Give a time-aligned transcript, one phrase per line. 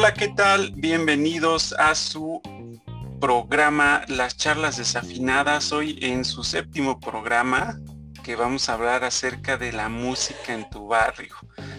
[0.00, 0.70] Hola, ¿qué tal?
[0.76, 2.40] Bienvenidos a su
[3.20, 5.72] programa Las charlas desafinadas.
[5.72, 7.80] Hoy en su séptimo programa
[8.22, 11.34] que vamos a hablar acerca de la música en tu barrio.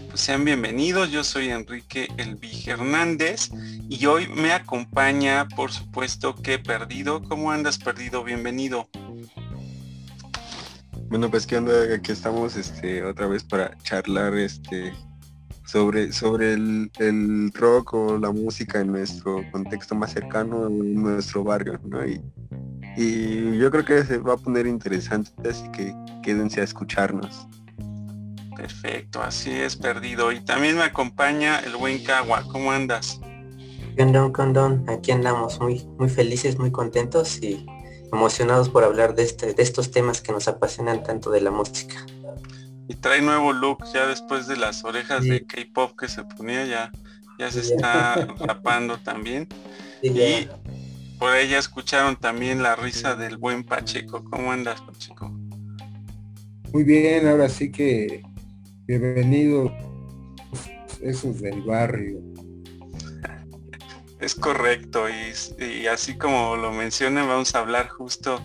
[0.09, 3.51] Pues sean bienvenidos, yo soy Enrique Elvi Hernández
[3.87, 7.23] y hoy me acompaña, por supuesto, que Perdido.
[7.23, 8.25] ¿Cómo andas, Perdido?
[8.25, 8.89] Bienvenido.
[11.07, 14.93] Bueno, pues que onda, aquí estamos este, otra vez para charlar este,
[15.69, 21.79] sobre, sobre el, rock o la música en nuestro contexto más cercano, en nuestro barrio,
[21.83, 22.03] ¿no?
[22.07, 22.19] Y,
[22.97, 25.93] y yo creo que se va a poner interesante, así que
[26.23, 27.47] quédense a escucharnos.
[28.55, 30.31] Perfecto, así es, perdido.
[30.31, 32.43] Y también me acompaña el buen Cagua.
[32.51, 33.21] ¿Cómo andas?
[33.95, 34.85] Condón, condón.
[34.89, 37.65] Aquí andamos muy, muy felices, muy contentos y
[38.11, 41.95] emocionados por hablar de, este, de estos temas que nos apasionan tanto de la música.
[42.89, 46.91] Y trae nuevo look ya después de las orejas de K-pop que se ponía, ya,
[47.37, 49.47] ya se está rapando también.
[50.01, 50.47] y
[51.19, 54.23] por ella escucharon también la risa del buen Pacheco.
[54.23, 55.29] ¿Cómo andas, Pacheco?
[56.73, 58.23] Muy bien, ahora sí que
[58.87, 59.71] bienvenidos
[60.99, 62.19] esos del barrio.
[64.19, 68.41] Es correcto, y, y, así como lo mencionan, vamos a hablar justo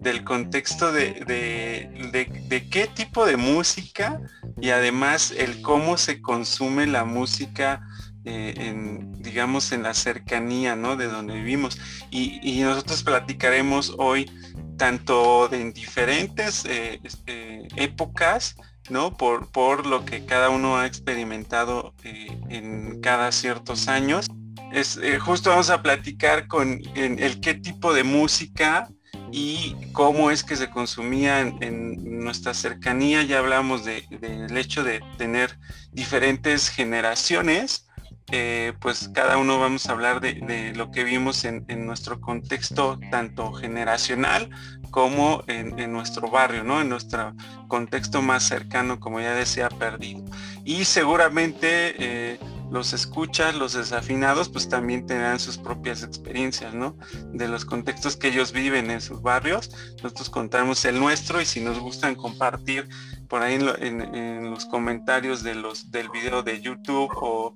[0.00, 4.20] del contexto de, de, qué tipo de música
[4.60, 7.80] y además el cómo se consume la música
[8.24, 10.96] eh, en, digamos, en la cercanía, ¿no?
[10.96, 11.78] De donde vivimos.
[12.10, 14.30] Y, nosotros platicaremos hoy
[14.78, 18.56] tanto de en diferentes eh, este, épocas,
[18.90, 19.16] ¿no?
[19.16, 24.26] Por, por lo que cada uno ha experimentado eh, en cada ciertos años.
[24.72, 28.88] Es, justo vamos a platicar con el qué tipo de música
[29.32, 33.22] y cómo es que se consumía en, nuestra cercanía.
[33.22, 35.58] Ya hablamos del hecho de tener
[35.92, 37.86] diferentes generaciones.
[38.30, 43.52] Eh, pues cada uno vamos a hablar de, lo que vimos en, nuestro contexto tanto
[43.52, 44.48] generacional
[44.90, 46.80] como en, nuestro barrio, ¿no?
[46.80, 47.34] En nuestro
[47.68, 50.24] contexto más cercano, como ya decía, perdido.
[50.64, 52.38] Y seguramente eh,
[52.74, 56.96] los escuchas, los desafinados, pues también tendrán sus propias experiencias, ¿no?
[57.32, 59.70] De los contextos que ellos viven en sus barrios.
[60.02, 62.88] Nosotros contamos el nuestro y si nos gustan compartir
[63.28, 67.54] por ahí en, los comentarios de los del video de YouTube o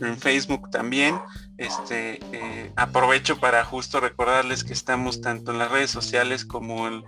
[0.00, 1.18] en Facebook también.
[1.56, 7.02] Este eh, aprovecho para justo recordarles que estamos tanto en las redes sociales como en,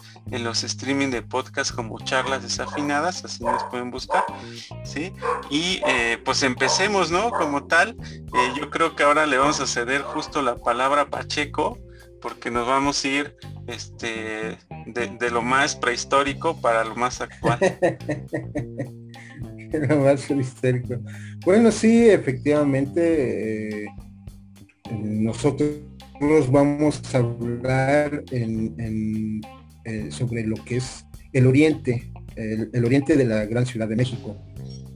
[0.45, 4.25] los streaming de podcast como charlas desafinadas, así nos pueden buscar,
[4.85, 5.13] ¿sí?
[5.51, 7.31] Y eh, pues empecemos, ¿no?
[7.31, 11.11] Como tal, eh, yo creo que ahora le vamos a ceder justo la palabra a
[11.11, 11.79] Pacheco
[12.21, 17.59] porque nos vamos a ir este, de, lo más prehistórico para lo más actual.
[19.73, 20.97] lo más prehistórico.
[21.45, 23.87] Bueno, sí, efectivamente, eh,
[24.93, 25.81] nosotros
[26.51, 29.41] vamos a hablar en,
[29.85, 34.37] eh, sobre lo que es el oriente, el, oriente de la gran ciudad de México.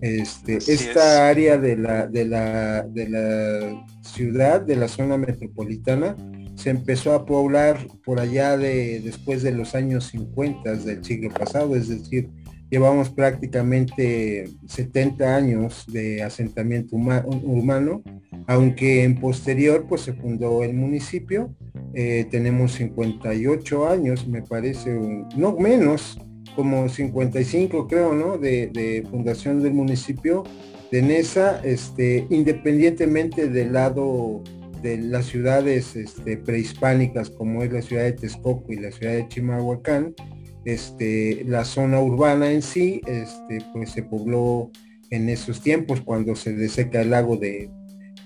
[0.01, 6.15] Este, esta área de la, de, la, de la ciudad, de la zona metropolitana,
[6.57, 11.77] se empezó a poblar por allá de después de los años 50 del siglo pasado,
[11.77, 12.31] es decir,
[12.71, 18.03] llevamos prácticamente 70 años de asentamiento humano,
[18.47, 21.55] aunque en posterior pues se fundó el municipio,
[21.95, 24.93] eh, tenemos 58 años, me parece,
[25.37, 26.19] no menos,
[26.57, 28.39] como 55 creo, ¿no?
[28.39, 30.45] De, de fundación del municipio
[30.91, 34.43] de Nesa, este, independientemente del lado
[34.85, 39.27] de las ciudades este, prehispánicas como es la ciudad de Texcoco y la ciudad de
[39.29, 40.15] Chimalhuacán,
[40.67, 44.71] este, la zona urbana en sí, este, pues se pobló
[45.09, 47.71] en esos tiempos cuando se deseca el lago de,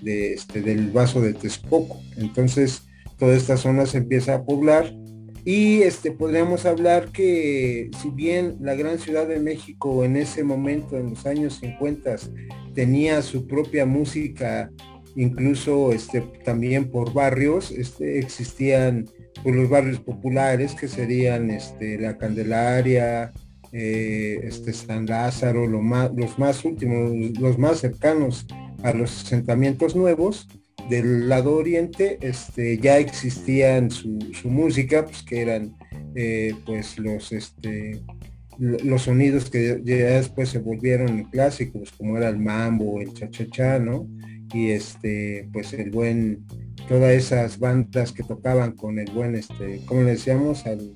[0.03, 1.97] este, del vaso de Texcoco.
[2.17, 2.81] Entonces,
[3.17, 4.93] toda esta zona se empieza a poblar
[5.45, 10.97] y este, podríamos hablar que si bien la gran ciudad de México en ese momento,
[10.97, 12.17] en los años 50,
[12.75, 14.69] tenía su propia música
[15.19, 19.05] incluso este, también por barrios, este, existían
[19.43, 23.33] pues, los barrios populares que serían este, la Candelaria,
[23.73, 28.47] eh, este, San Lázaro, lo más, los más últimos, los más cercanos
[28.81, 30.47] a los asentamientos nuevos.
[30.89, 35.75] Del lado oriente este, ya existían su, música, pues que eran
[36.15, 38.01] eh, pues los, este,
[38.57, 44.07] los sonidos que ya después se volvieron clásicos, como era el mambo, el cha-cha-cha, ¿no?
[44.53, 46.45] Y este pues el buen
[46.87, 50.95] todas esas bandas que tocaban con el buen este como le decíamos al,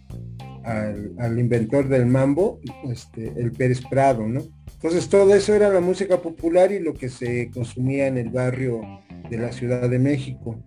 [0.63, 2.59] al, inventor del mambo
[2.89, 4.41] este el Pérez Prado no
[4.83, 8.81] entonces todo eso era la música popular y lo que se consumía en el barrio
[9.29, 10.61] de la Ciudad de México.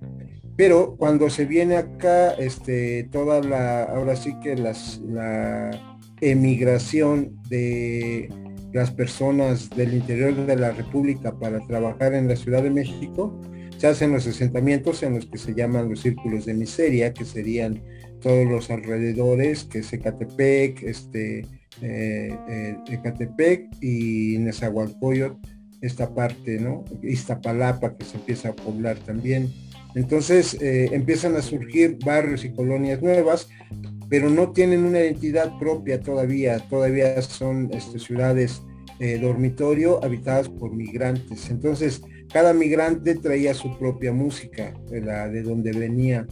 [0.56, 8.30] Pero cuando se viene acá, este, toda la, ahora sí que las, la emigración de
[8.76, 13.40] las personas del interior de la República para trabajar en la Ciudad de México,
[13.78, 17.82] se hacen los asentamientos en los que se llaman los círculos de miseria, que serían
[18.20, 21.40] todos los alrededores, que es Ecatepec, este,
[21.81, 25.40] eh, eh, Ecatepec y Nezahualcóyotl,
[25.81, 26.84] esta parte, ¿no?
[27.02, 29.52] Iztapalapa, que se empieza a poblar también.
[29.94, 33.49] Entonces eh, empiezan a surgir barrios y colonias nuevas,
[34.08, 38.62] pero no tienen una identidad propia todavía, todavía son este, ciudades
[39.20, 41.50] dormitorio habitadas por migrantes.
[41.50, 42.00] Entonces,
[42.32, 46.26] cada migrante traía su propia música, de, la, de donde venía,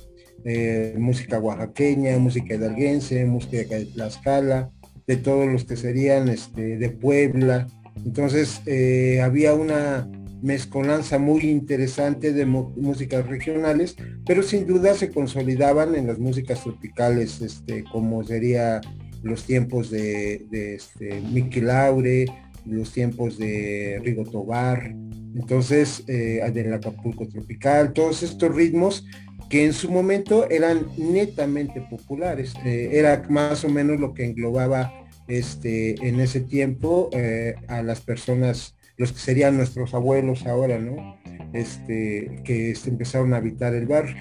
[0.96, 4.70] música oaxaqueña, música hidalguense, música de Tlaxcala,
[5.06, 7.66] de todos los que serían este, de Puebla.
[8.04, 10.08] Entonces eh, había una
[10.44, 13.96] mezcolanza muy interesante de músicas regionales,
[14.26, 18.82] pero sin duda se consolidaban en las músicas tropicales, este, como sería
[19.22, 22.26] los tiempos de, de este, Miki Laure,
[22.66, 24.94] los tiempos de Rigo Tobar,
[25.34, 29.06] entonces eh, del Acapulco Tropical, todos estos ritmos
[29.48, 32.52] que en su momento eran netamente populares.
[32.66, 34.92] Eh, era más o menos lo que englobaba
[35.26, 41.20] este, en ese tiempo eh, a las personas, los que serían nuestros abuelos ahora, ¿no?
[41.52, 44.16] Este, que este, empezaron a habitar el barrio.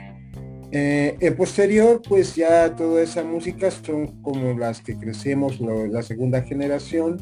[0.72, 6.42] Eh, en posterior, pues ya toda esa música son como las que crecemos, la segunda
[6.42, 7.18] generación,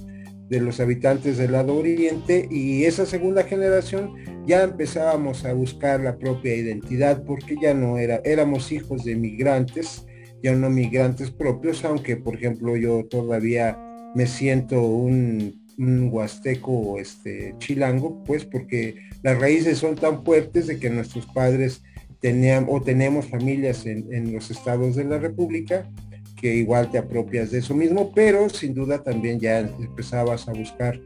[0.52, 4.16] de los habitantes del lado oriente y esa segunda generación
[4.46, 10.06] ya empezábamos a buscar la propia identidad porque ya no era, éramos hijos de migrantes,
[10.44, 13.80] ya no migrantes propios, aunque por ejemplo yo todavía
[14.14, 20.90] me siento un, huasteco este, chilango, pues porque las raíces son tan fuertes de que
[20.90, 21.82] nuestros padres
[22.20, 25.90] tenían o tenemos familias en, los estados de la República
[26.40, 31.00] que igual te apropias de eso mismo, pero sin duda también ya empezabas a buscar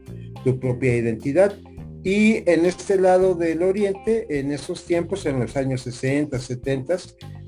[0.44, 1.54] tu propia identidad.
[2.02, 6.96] Y en este lado del oriente, en esos tiempos, en los años 60, 70,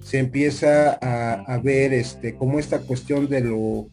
[0.01, 3.89] se empieza a, ver este, como esta cuestión de lo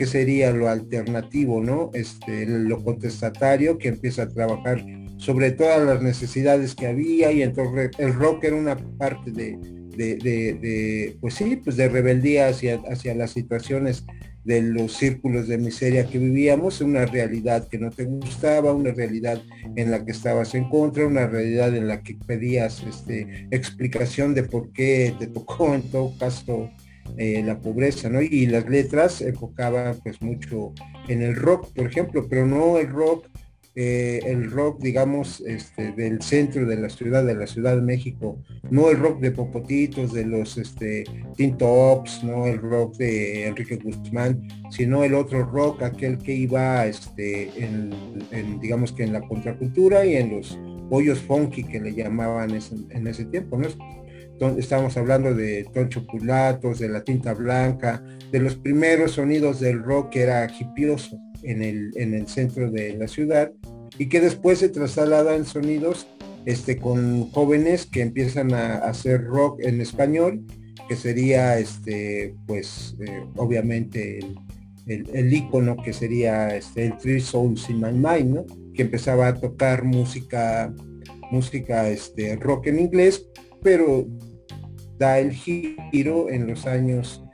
[0.00, 1.90] que sería lo alternativo, ¿no?
[1.92, 4.82] Este, lo contestatario que empieza a trabajar
[5.18, 9.58] sobre todas las necesidades que había y entonces el rock era una parte de,
[9.94, 14.06] de, pues sí, pues de rebeldía hacia, hacia las situaciones
[14.42, 19.42] de los círculos de miseria que vivíamos, una realidad que no te gustaba, una realidad
[19.76, 24.44] en la que estabas en contra, una realidad en la que pedías este, explicación de
[24.44, 26.70] por qué te tocó en todo caso
[27.16, 28.20] eh, la pobreza, ¿no?
[28.22, 30.72] Y las letras enfocaban pues mucho
[31.08, 33.26] en el rock, por ejemplo, pero no el rock
[33.76, 38.36] eh, el rock, digamos, este, del centro de la ciudad, de la Ciudad de México,
[38.68, 41.04] no el rock de Popotitos, de los este,
[41.36, 46.84] Teen Tops, no el rock de Enrique Guzmán, sino el otro rock, aquel que iba
[46.84, 47.90] este, en,
[48.60, 50.58] digamos que en la contracultura y en los
[50.90, 53.68] hoyos funky que le llamaban en ese tiempo, ¿no?
[54.40, 58.02] Estamos hablando de Toncho Pulatos, de la tinta blanca,
[58.32, 62.96] de los primeros sonidos del rock que era hipioso en el, en el centro de
[62.96, 63.52] la ciudad
[63.98, 66.06] y que después se traslada en sonidos
[66.46, 70.42] este, con jóvenes que empiezan a, hacer rock en español,
[70.88, 74.20] que sería este, pues eh, obviamente
[74.86, 79.34] el, el, icono que sería este, el Three Souls in My Mind, que empezaba a
[79.34, 80.72] tocar música,
[81.30, 83.26] música este, rock en inglés,
[83.62, 84.06] pero
[85.00, 87.24] da el giro en los años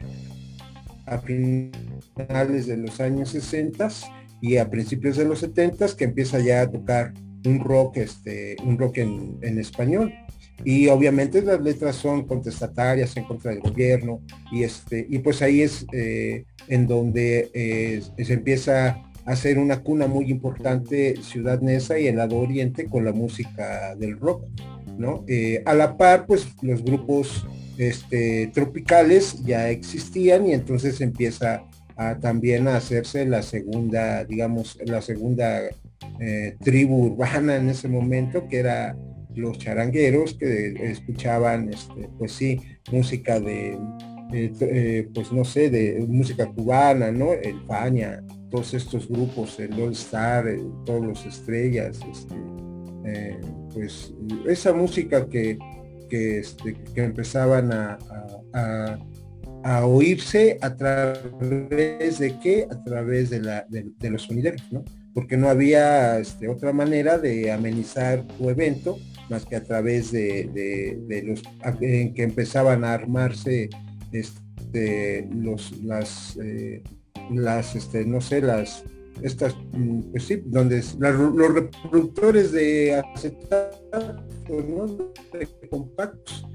[1.05, 3.89] a finales de los años 60
[4.41, 7.13] y a principios de los 70 que empieza ya a tocar
[7.45, 10.15] un rock, este, un rock en, español.
[10.65, 15.61] Y obviamente las letras son contestatarias en contra del gobierno y este y pues ahí
[15.61, 21.99] es eh, en donde eh, se empieza a hacer una cuna muy importante Ciudad Neza
[21.99, 24.47] y el lado oriente con la música del rock,
[25.27, 27.47] Eh, a la par, pues los grupos
[27.79, 31.65] este, tropicales ya existían y entonces empieza
[31.97, 35.61] a, también a hacerse la segunda, digamos, la segunda
[36.21, 38.97] eh, tribu urbana en ese momento, que era
[39.35, 42.61] los charangueros que escuchaban, este, pues sí,
[42.91, 43.79] música de,
[44.33, 47.33] eh, pues no sé, de música cubana, ¿no?
[47.33, 50.47] El Paña, todos estos grupos, el All Star,
[50.85, 52.35] todos los estrellas, este,
[53.07, 53.41] eh,
[53.73, 54.13] pues
[54.47, 55.59] esa música que,
[56.11, 57.99] que, este, que empezaban a,
[59.63, 62.69] a, oírse a través de qué?
[62.71, 64.85] A través de, la, de, los sonideros, ¿no?
[65.17, 68.99] porque no había este, otra manera de amenizar tu evento
[69.31, 71.43] más que a través de, los
[71.81, 73.71] en que empezaban a armarse
[74.13, 76.83] este, los las eh,
[77.31, 78.85] las este, no sé las
[79.23, 84.87] estas mm, pues sí donde los reproductores de acetato ¿no?
[84.87, 86.47] de compactos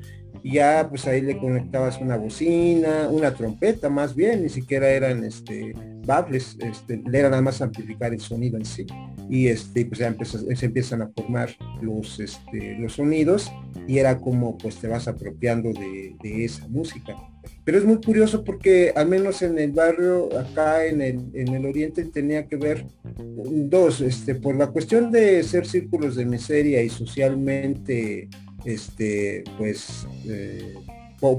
[0.43, 5.73] ya pues ahí le conectabas una bocina, una trompeta más bien, ni siquiera eran este
[6.05, 8.85] baffles, este, era nada más amplificar el sonido en sí.
[9.29, 10.15] Y este, pues ya
[10.55, 11.49] se empiezan a formar
[11.81, 13.51] los, este, los sonidos
[13.87, 17.15] y era como pues te vas apropiando de, esa música.
[17.63, 21.65] Pero es muy curioso porque al menos en el barrio, acá en el, en el
[21.65, 22.85] oriente, tenía que ver
[23.25, 28.29] dos, este, por la cuestión de ser círculos de miseria y socialmente
[28.65, 30.73] este, pues, eh,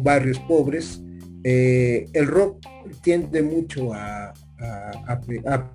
[0.02, 1.02] barrios pobres,
[1.44, 2.64] eh, el rock
[3.02, 4.32] tiende mucho a,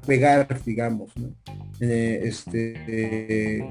[0.05, 1.11] pegar, digamos,
[1.81, 3.65] eh, este,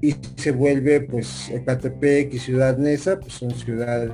[0.00, 4.10] y se vuelve, pues, Ecatepec y Ciudad Neza, pues son ciudades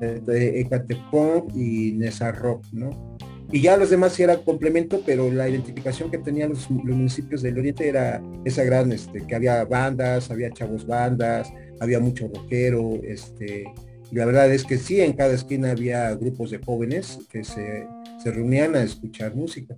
[0.00, 3.18] de Ecatepec y Neza Rock, ¿no?
[3.50, 7.58] y ya los demás sí era complemento, pero la identificación que tenían los, municipios del
[7.58, 11.50] oriente era esa gran, este, que había bandas, había chavos bandas,
[11.80, 13.64] había mucho rockero, este,
[14.10, 17.86] y la verdad es que sí, en cada esquina había grupos de jóvenes que se,
[18.24, 19.74] reunían a escuchar música.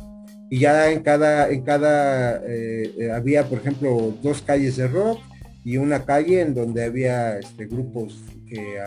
[0.50, 5.20] Y ya en cada, en cada, eh, eh, había, por ejemplo, dos calles de rock
[5.64, 8.80] y una calle en donde había este, grupos que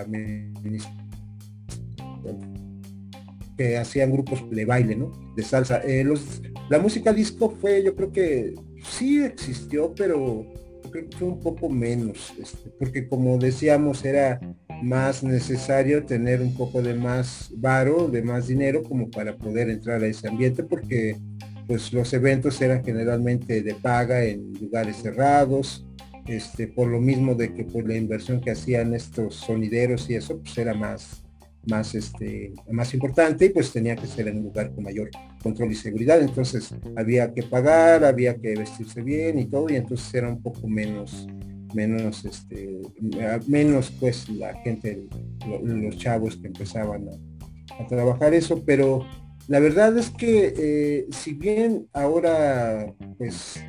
[3.78, 5.12] hacían grupos de baile, ¿no?
[5.36, 5.80] De salsa.
[5.80, 8.54] Eh, los, la música disco fue, yo creo que
[8.84, 10.46] sí existió, pero
[10.92, 14.40] creo que fue un poco menos, este, porque como decíamos, era
[14.84, 20.04] más necesario tener un poco de más varo, de más dinero, como para poder entrar
[20.04, 21.18] a ese ambiente, porque
[21.68, 25.86] pues los eventos eran generalmente de paga en lugares cerrados,
[26.28, 30.40] este, por lo mismo de que pues la inversión que hacían estos sonideros y eso,
[30.40, 31.23] pues era más,
[31.68, 35.10] más, este, más importante y pues tenía que ser en un lugar con mayor
[35.42, 36.22] control y seguridad.
[36.22, 40.68] Entonces había que pagar, había que vestirse bien y todo y entonces era un poco
[40.68, 41.28] menos
[41.74, 42.82] menos este
[43.48, 45.08] menos pues la gente
[45.64, 49.06] los chavos que empezaban a, trabajar eso pero
[49.48, 53.60] la verdad es que eh, si bien ahora pues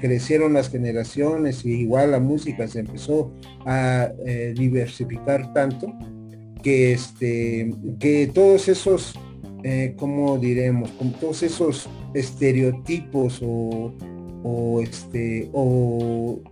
[0.00, 3.34] crecieron las generaciones y igual la música se empezó
[3.66, 5.92] a eh, diversificar tanto
[6.62, 9.14] que, este, que todos esos,
[9.64, 16.42] eh, como diremos, con todos esos estereotipos o, este, o,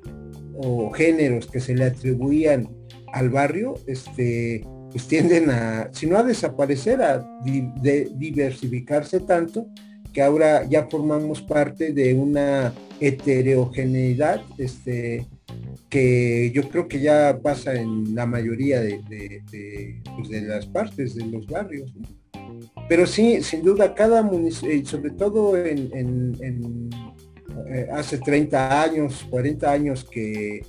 [0.94, 2.68] géneros que se le atribuían
[3.12, 9.66] al barrio, este, pues tienden a, si no a desaparecer, a diversificarse tanto
[10.12, 15.26] que ahora ya formamos parte de una heterogeneidad este,
[15.88, 19.02] que yo creo que ya pasa en la mayoría de,
[20.16, 21.92] pues, las partes de los barrios.
[22.88, 26.90] Pero sí, sin duda, cada municipio, eh, sobre todo en,
[27.68, 30.64] eh, hace 30 años, 40 años que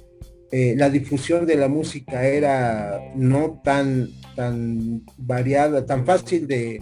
[0.52, 6.82] eh, la difusión de la música era no tan, tan variada, tan fácil de,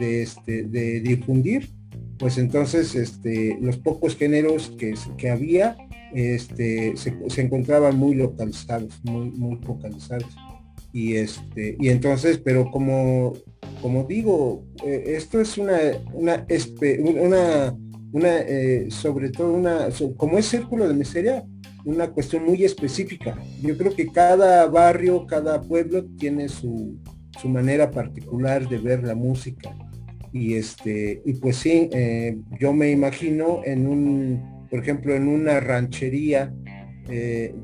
[0.00, 1.70] este, de difundir,
[2.18, 5.76] pues entonces este, los pocos géneros que, que había
[6.14, 10.34] este, se, encontraban muy localizados, muy, muy focalizados.
[10.92, 13.32] Y, este, y entonces, pero como,
[13.82, 15.76] como digo, eh, esto es una,
[16.12, 16.46] una,
[17.20, 17.76] una,
[18.12, 21.44] una eh, sobre todo una, como es círculo de miseria,
[21.84, 23.36] una cuestión muy específica.
[23.60, 26.96] Yo creo que cada barrio, cada pueblo tiene su,
[27.40, 29.76] su manera particular de ver la música.
[30.32, 35.60] Y este, y pues sí, eh, yo me imagino en un por ejemplo, en una
[35.60, 36.52] ranchería
[37.08, 37.54] eh,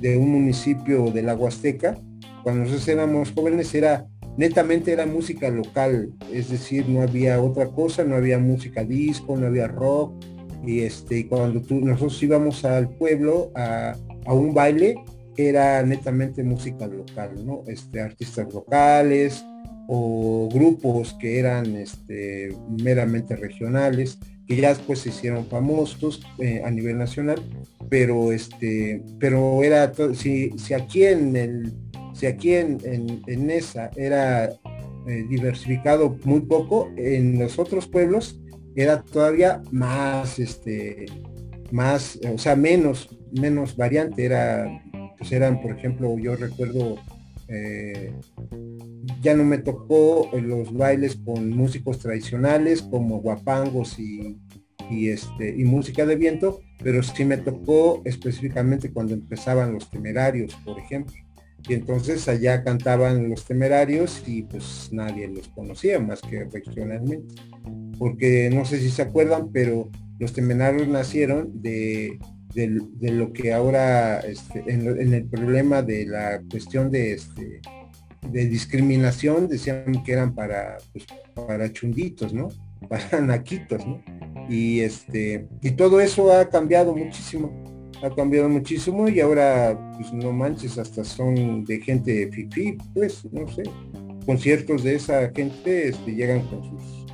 [0.00, 1.98] de, un municipio de la Huasteca,
[2.44, 4.06] cuando nosotros éramos jóvenes era
[4.36, 9.48] netamente era música local, es decir, no había otra cosa, no había música disco, no
[9.48, 10.14] había rock,
[10.64, 13.96] y este, cuando tú, nosotros íbamos al pueblo a,
[14.28, 14.94] un baile,
[15.36, 17.64] era netamente música local, ¿no?
[17.66, 19.44] Este, artistas locales
[19.88, 24.20] o grupos que eran este, meramente regionales
[24.50, 27.40] que ya después se hicieron famosos eh, a nivel nacional,
[27.88, 31.72] pero este, pero era si, si aquí en el,
[32.14, 32.78] si aquí en,
[33.28, 34.46] en, esa era
[35.06, 38.40] eh, diversificado muy poco, en los otros pueblos
[38.74, 41.06] era todavía más este
[41.70, 44.82] más, o sea, menos, menos variante, era,
[45.16, 46.96] pues eran, por ejemplo, yo recuerdo
[47.46, 48.12] eh,
[49.20, 54.38] ya no me tocó los bailes con músicos tradicionales como guapangos y,
[54.90, 60.54] y, este, y música de viento, pero sí me tocó específicamente cuando empezaban los temerarios,
[60.64, 61.14] por ejemplo.
[61.68, 67.42] Y entonces allá cantaban los temerarios y pues nadie los conocía más que regionalmente.
[67.98, 72.18] Porque no sé si se acuerdan, pero los temerarios nacieron de,
[72.54, 77.60] de, lo que ahora este, en, el problema de la cuestión de, este,
[78.28, 82.48] de discriminación decían que eran para, pues, para chunditos, ¿no?
[82.88, 83.84] Para naquitos.
[84.48, 87.70] Y este, y todo eso ha cambiado muchísimo
[88.02, 93.46] ha cambiado muchísimo y ahora, pues no manches, hasta son de gente fifi, pues, no
[93.48, 93.62] sé,
[94.24, 97.06] conciertos de esa gente este, llegan con sus,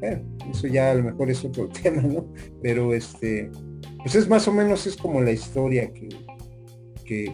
[0.00, 2.26] bueno, eso ya a lo mejor es otro tema, ¿no?
[2.62, 3.50] Pero este,
[3.98, 6.08] pues es más o menos es como la historia que,
[7.08, 7.32] que,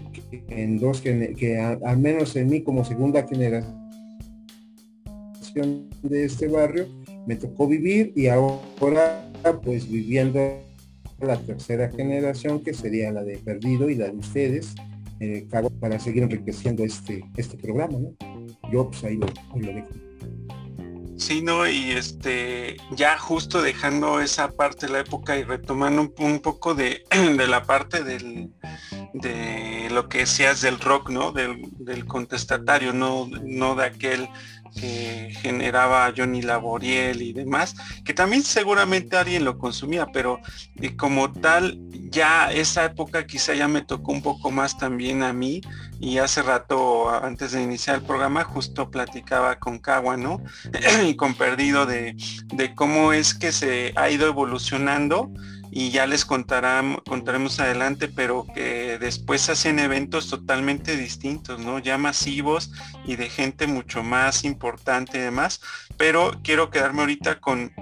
[0.49, 3.75] en dos, que, al menos en mí como segunda generación
[6.02, 6.87] de este barrio,
[7.26, 9.31] me tocó vivir y ahora
[9.62, 10.40] pues viviendo
[11.21, 14.75] la tercera generación, que sería la de Perdido y la de ustedes,
[15.21, 15.47] eh,
[15.81, 18.14] para seguir enriqueciendo este, este programa, ¿no?
[18.73, 19.26] Yo pues ahí lo,
[19.61, 19.88] dejo.
[21.25, 26.40] Sí, no, y este, ya justo dejando esa parte de la época y retomando un,
[26.40, 27.02] poco de,
[27.49, 28.50] la parte del,
[29.14, 31.33] de lo que decías del rock, ¿no?
[31.33, 34.28] Del, del contestatario, no, no de aquel
[34.75, 40.40] que generaba Johnny Laboriel y demás, que también seguramente alguien lo consumía, pero
[40.81, 41.78] eh, como tal,
[42.11, 45.61] ya esa época quizá ya me tocó un poco más también a mí
[46.04, 50.38] y hace rato, antes de iniciar el programa, justo platicaba con Kawa, ¿no?
[51.06, 52.14] y con Perdido de,
[52.52, 55.30] de cómo es que se ha ido evolucionando
[55.70, 61.78] y ya les contaremos adelante, pero que después hacen eventos totalmente distintos, ¿no?
[61.78, 62.70] Ya masivos
[63.06, 65.62] y de gente mucho más importante y demás.
[65.96, 67.73] Pero quiero quedarme ahorita con,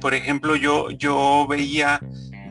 [0.00, 1.98] por ejemplo, yo, yo veía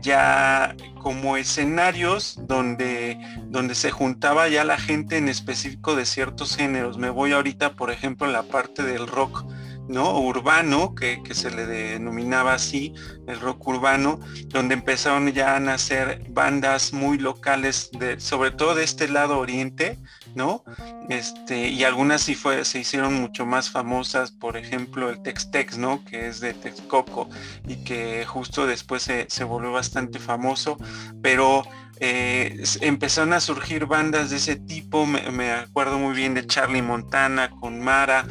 [0.01, 6.97] ya como escenarios donde, donde se juntaba ya la gente en específico de ciertos géneros.
[6.97, 9.43] Me voy ahorita, por ejemplo, en la parte del rock
[9.91, 10.19] ¿no?
[10.19, 12.93] urbano, que, se le denominaba así,
[13.27, 18.83] el rock urbano, donde empezaron ya a nacer bandas muy locales, de, sobre todo de
[18.83, 19.99] este lado oriente,
[20.33, 20.63] ¿no?
[21.09, 26.03] Este, y algunas sí fue, se hicieron mucho más famosas, por ejemplo, el Tex-Tex, ¿no?
[26.05, 27.29] Que es de Texcoco
[27.67, 30.77] y que justo después se, se volvió bastante famoso,
[31.21, 31.63] pero
[32.03, 37.51] eh, empezaron a surgir bandas de ese tipo, me, acuerdo muy bien de Charlie Montana
[37.51, 38.27] con Mara,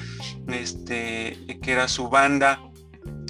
[0.49, 2.61] este, que era su banda,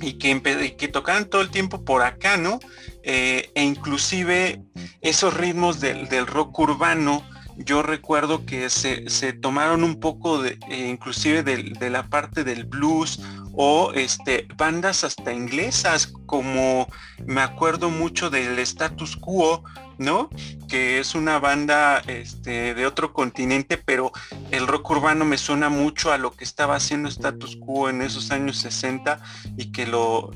[0.01, 0.41] y que,
[0.79, 2.59] que tocaban todo el tiempo por acá, ¿no?
[3.03, 4.63] Eh, e inclusive
[5.03, 7.23] esos ritmos del, rock urbano,
[7.59, 13.21] yo recuerdo que se, tomaron un poco de, eh, inclusive de, la parte del blues
[13.53, 16.87] o este, bandas hasta inglesas, como
[17.27, 19.63] me acuerdo mucho del status quo,
[20.01, 20.31] ¿no?
[20.67, 24.13] Que es una banda este, de otro continente, pero
[24.51, 28.31] el rock urbano me suena mucho a lo que estaba haciendo Status Quo en esos
[28.31, 29.21] años 60
[29.59, 30.31] y que lo,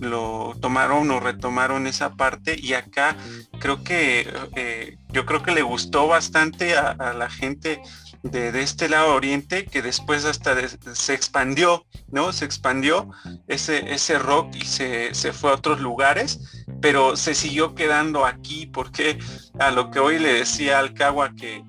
[0.61, 3.16] tomaron o retomaron esa parte y acá
[3.59, 7.81] creo que eh, yo creo que le gustó bastante a la gente
[8.25, 10.57] de, este lado oriente que después hasta
[10.95, 12.33] se expandió, ¿no?
[12.33, 13.11] Se expandió
[13.49, 19.19] ese, ese rock y se, fue a otros lugares, pero se siguió quedando aquí porque
[19.59, 21.63] a lo que hoy le decía al Cagua que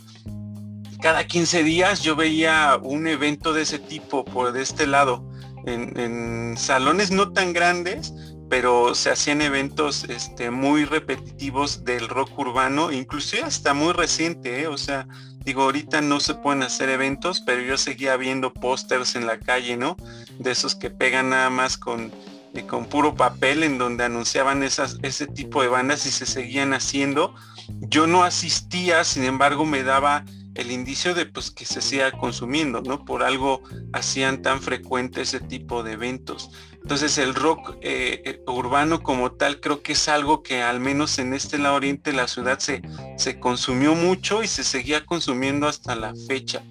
[1.02, 5.30] cada 15 días yo veía un evento de ese tipo por de este lado,
[5.66, 8.14] en, salones no tan grandes,
[8.56, 14.68] pero se hacían eventos este, muy repetitivos del rock urbano, inclusive hasta muy reciente, ¿eh?
[14.68, 15.08] o sea,
[15.44, 19.78] Digo, ahorita no se pueden hacer eventos, pero yo seguía viendo pósters en la calle,
[19.78, 19.96] ¿no?
[20.40, 22.12] De esos que pegan nada más con,
[22.56, 26.74] eh, con puro papel en donde anunciaban esas, ese tipo de bandas y se seguían
[26.74, 27.36] haciendo.
[27.82, 32.82] Yo no asistía, sin embargo, me daba el indicio de pues que se siga consumiendo,
[32.82, 33.06] ¿no?
[33.06, 33.62] Por algo
[33.94, 36.50] hacían tan frecuente ese tipo de eventos.
[36.86, 41.18] Entonces el rock eh, eh, urbano como tal creo que es algo que al menos
[41.18, 42.84] en este lado oriente de la ciudad se,
[43.18, 46.62] se consumió mucho y se seguía consumiendo hasta la fecha.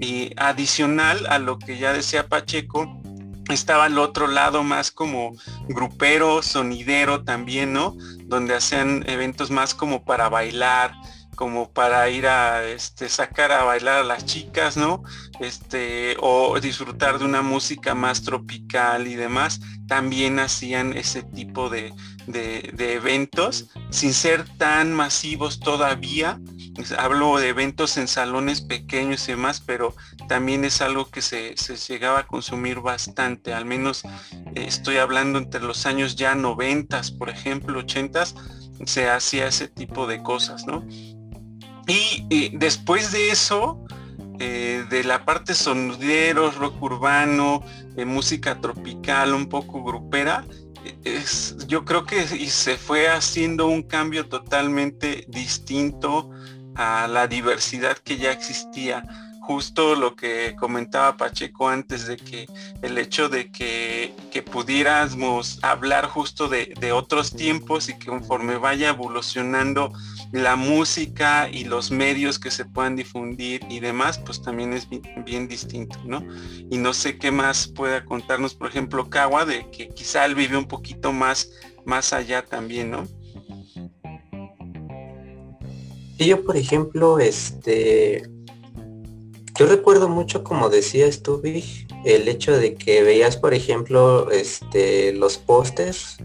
[0.00, 3.00] Y adicional a lo que ya decía Pacheco,
[3.50, 5.36] estaba al otro lado más como
[5.68, 7.96] grupero, sonidero también, ¿no?
[8.24, 10.92] Donde hacían eventos más como para bailar,
[11.42, 15.02] como para ir a este, sacar a bailar a las chicas, ¿no?
[15.40, 21.92] Este, o disfrutar de una música más tropical y demás, también hacían ese tipo de,
[22.28, 26.40] de, eventos, sin ser tan masivos todavía,
[26.96, 29.96] hablo de eventos en salones pequeños y demás, pero
[30.28, 31.56] también es algo que se,
[31.88, 37.30] llegaba a consumir bastante, al menos eh, estoy hablando entre los años ya noventas, por
[37.30, 38.36] ejemplo, ochentas,
[38.86, 40.84] se hacía ese tipo de cosas, ¿no?
[41.86, 43.84] Y, después de eso,
[44.38, 47.62] eh, de la parte sonoros, rock urbano,
[47.94, 50.44] de música tropical, un poco grupera,
[51.04, 56.30] es, yo creo que se fue haciendo un cambio totalmente distinto
[56.74, 59.04] a la diversidad que ya existía.
[59.40, 62.46] Justo lo que comentaba Pacheco antes de que
[62.80, 64.14] el hecho de que,
[64.52, 69.92] pudiéramos hablar justo de, de, otros tiempos y que conforme vaya evolucionando
[70.32, 74.88] la música y los medios que se puedan difundir y demás, pues también es
[75.24, 76.26] bien, distinto, ¿no?
[76.70, 80.56] Y no sé qué más pueda contarnos, por ejemplo, Kawa, de que quizá él vive
[80.56, 81.50] un poquito más,
[81.84, 83.06] más allá también, ¿no?
[86.16, 88.22] Y yo, por ejemplo, este,
[89.58, 95.36] yo recuerdo mucho, como decías tú, el hecho de que veías, por ejemplo, este, los
[95.36, 96.16] pósters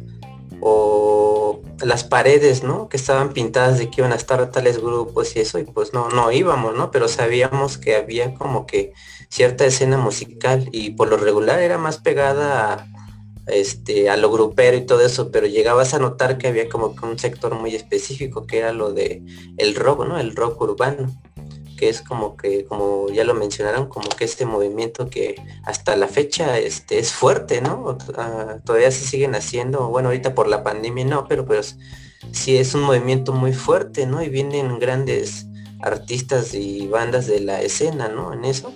[0.61, 2.89] o las paredes, ¿no?
[2.89, 6.09] Que estaban pintadas de que iban a estar tales grupos y eso, y pues no,
[6.09, 6.91] no íbamos, ¿no?
[6.91, 8.93] Pero sabíamos que había como que
[9.29, 12.87] cierta escena musical y por lo regular era más pegada a,
[13.47, 17.05] este, a lo grupero y todo eso, pero llegabas a notar que había como que
[17.05, 19.21] un sector muy específico que era lo de
[19.57, 20.19] el rock, ¿no?
[20.19, 21.11] El rock urbano
[21.77, 26.07] que es como que, como ya lo mencionaron, como que este movimiento que hasta la
[26.07, 27.97] fecha este, es fuerte, ¿no?
[28.17, 31.61] Ah, todavía se siguen haciendo, bueno, ahorita por la pandemia no, pero, pero
[32.31, 34.21] sí es un movimiento muy fuerte, ¿no?
[34.21, 35.45] Y vienen grandes
[35.79, 38.33] artistas y bandas de la escena, ¿no?
[38.33, 38.73] En eso.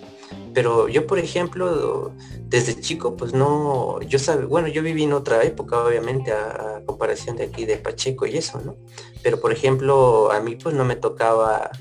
[0.54, 2.12] Pero yo, por ejemplo,
[2.48, 7.38] desde chico, pues no, yo sabe, bueno, yo viví en otra época, obviamente, a comparación
[7.38, 8.76] de aquí de Pacheco y eso, ¿no?
[9.24, 11.72] Pero, por ejemplo, a mí pues no me tocaba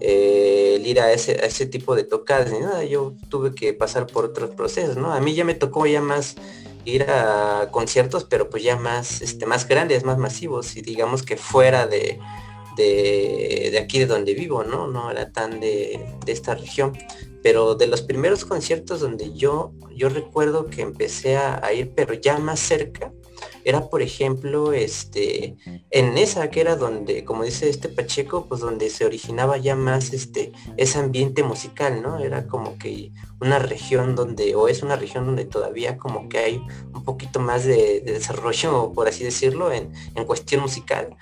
[0.00, 4.06] eh, el ir a ese, ese tipo de tocadas ni nada, yo tuve que pasar
[4.06, 5.12] por otros procesos, ¿no?
[5.12, 6.36] A mí ya me tocó ya más
[6.84, 11.36] ir a conciertos, pero pues ya más, este, más grandes, más masivos, y digamos que
[11.36, 12.18] fuera de,
[12.76, 14.86] de, aquí de donde vivo, ¿no?
[14.86, 16.96] No era tan de, de, esta región.
[17.42, 22.38] Pero de los primeros conciertos donde yo, yo recuerdo que empecé a ir, pero ya
[22.38, 23.12] más cerca,
[23.64, 25.56] era por ejemplo este
[25.90, 30.12] en esa que era donde como dice este Pacheco pues donde se originaba ya más
[30.12, 35.26] este ese ambiente musical no era como que una región donde o es una región
[35.26, 40.24] donde todavía como que hay un poquito más de, desarrollo por así decirlo en, en
[40.24, 41.16] cuestión musical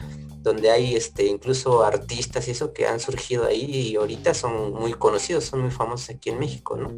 [0.46, 4.94] donde hay este incluso artistas y eso que han surgido ahí y ahorita son muy
[4.94, 6.90] conocidos son muy famosos aquí en México no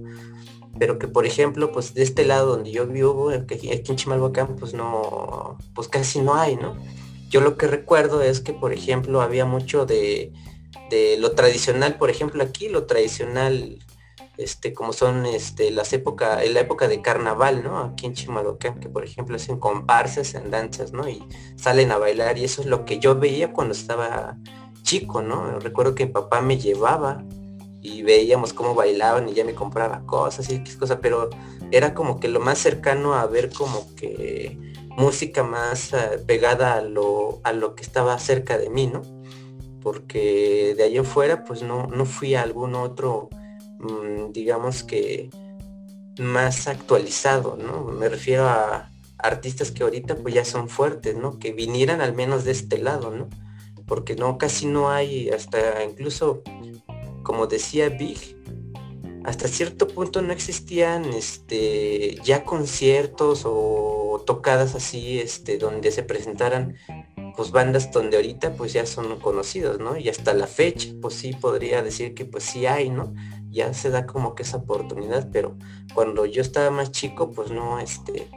[0.79, 4.75] pero que por ejemplo, pues de este lado donde yo vivo, aquí en Chimalhuacán, pues
[4.75, 6.77] no, pues casi no hay, ¿no?
[7.29, 10.33] Yo lo que recuerdo es que, por ejemplo, había mucho de,
[11.19, 13.79] lo tradicional, por ejemplo, aquí lo tradicional,
[14.39, 17.79] este, como son este, las épocas, en la época de carnaval, ¿no?
[17.79, 21.09] Aquí en Chimalhuacán, que por ejemplo hacen comparsas en danzas, ¿no?
[21.09, 24.39] Y salen a bailar y eso es lo que yo veía cuando estaba
[24.83, 25.59] chico, ¿no?
[25.59, 27.25] Recuerdo que mi papá me llevaba
[27.83, 31.31] y veíamos cómo bailaban y ya me compraba cosas y cosas, pero
[31.71, 34.57] era como que lo más cercano a ver como que
[34.91, 39.03] música más eh, pegada a lo, a lo que estaba cerca de mí, ¿no?
[39.83, 43.29] Porque de ahí en fuera pues no, no fui a algún otro,
[44.33, 45.31] digamos que
[46.19, 47.85] más actualizado, ¿no?
[47.85, 51.39] Me refiero a artistas que ahorita pues ya son fuertes, ¿no?
[51.39, 53.29] Que vinieran al menos de este lado, ¿no?
[53.87, 56.43] Porque no, casi no hay, hasta incluso
[57.23, 58.37] como decía Big,
[59.25, 66.77] hasta cierto punto no existían este, ya conciertos o tocadas así este, donde se presentaran
[67.37, 69.97] pues bandas donde ahorita pues ya son conocidos, ¿no?
[69.97, 73.15] Y hasta la fecha pues sí podría decir que pues sí hay, ¿no?
[73.51, 75.57] Ya se da como que esa oportunidad, pero
[75.95, 78.29] cuando yo estaba más chico pues no, este,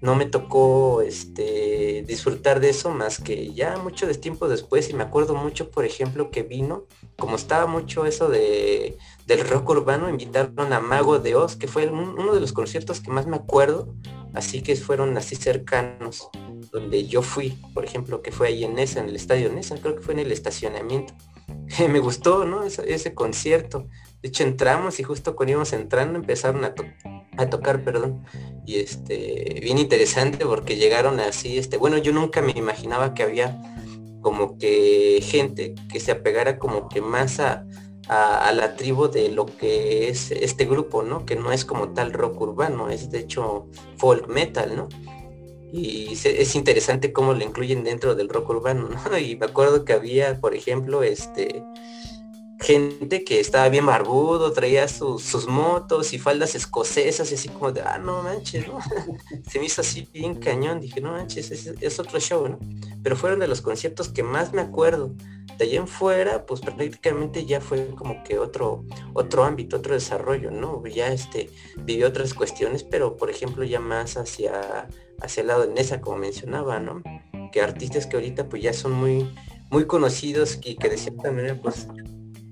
[0.00, 4.94] no me tocó este, disfrutar de eso más que ya mucho de tiempo después y
[4.94, 6.84] me acuerdo mucho, por ejemplo, que vino,
[7.18, 11.86] como estaba mucho eso de, del rock urbano, invitaron a Mago de Oz, que fue
[11.88, 13.94] uno de los conciertos que más me acuerdo,
[14.32, 16.30] así que fueron así cercanos,
[16.72, 19.96] donde yo fui, por ejemplo, que fue ahí en Nesa, en el estadio Nesa, creo
[19.96, 21.12] que fue en el estacionamiento.
[21.88, 22.62] me gustó, ¿no?
[22.64, 23.86] ese concierto.
[24.22, 26.74] De hecho, entramos y justo cuando íbamos entrando empezaron a,
[27.48, 28.24] tocar, perdón.
[28.66, 33.60] Y este, bien interesante porque llegaron así, este, bueno, yo nunca me imaginaba que había
[34.20, 37.64] como que gente que se apegara como que más a,
[38.08, 41.24] a, la tribu de lo que es este grupo, ¿no?
[41.24, 44.88] Que no es como tal rock urbano, es de hecho folk metal, ¿no?
[45.72, 49.18] Y es interesante cómo lo incluyen dentro del rock urbano, ¿no?
[49.18, 51.62] Y me acuerdo que había, por ejemplo, este,
[52.60, 57.80] gente que estaba bien barbudo, traía sus, motos y faldas escocesas y así como de,
[57.80, 58.78] ah, no manches, ¿no?
[59.50, 62.58] Se me hizo así bien cañón, dije, no manches, es, otro show, ¿no?
[63.02, 65.14] Pero fueron de los conciertos que más me acuerdo.
[65.56, 70.50] De allá en fuera, pues prácticamente ya fue como que otro, otro ámbito, otro desarrollo,
[70.50, 70.82] ¿no?
[70.86, 74.88] Ya este, vivió otras cuestiones, pero por ejemplo ya más hacia,
[75.20, 77.02] hacia el lado de Nesa, como mencionaba, ¿no?
[77.52, 79.30] Que artistas que ahorita pues ya son muy,
[79.70, 81.86] muy conocidos y que de cierta manera pues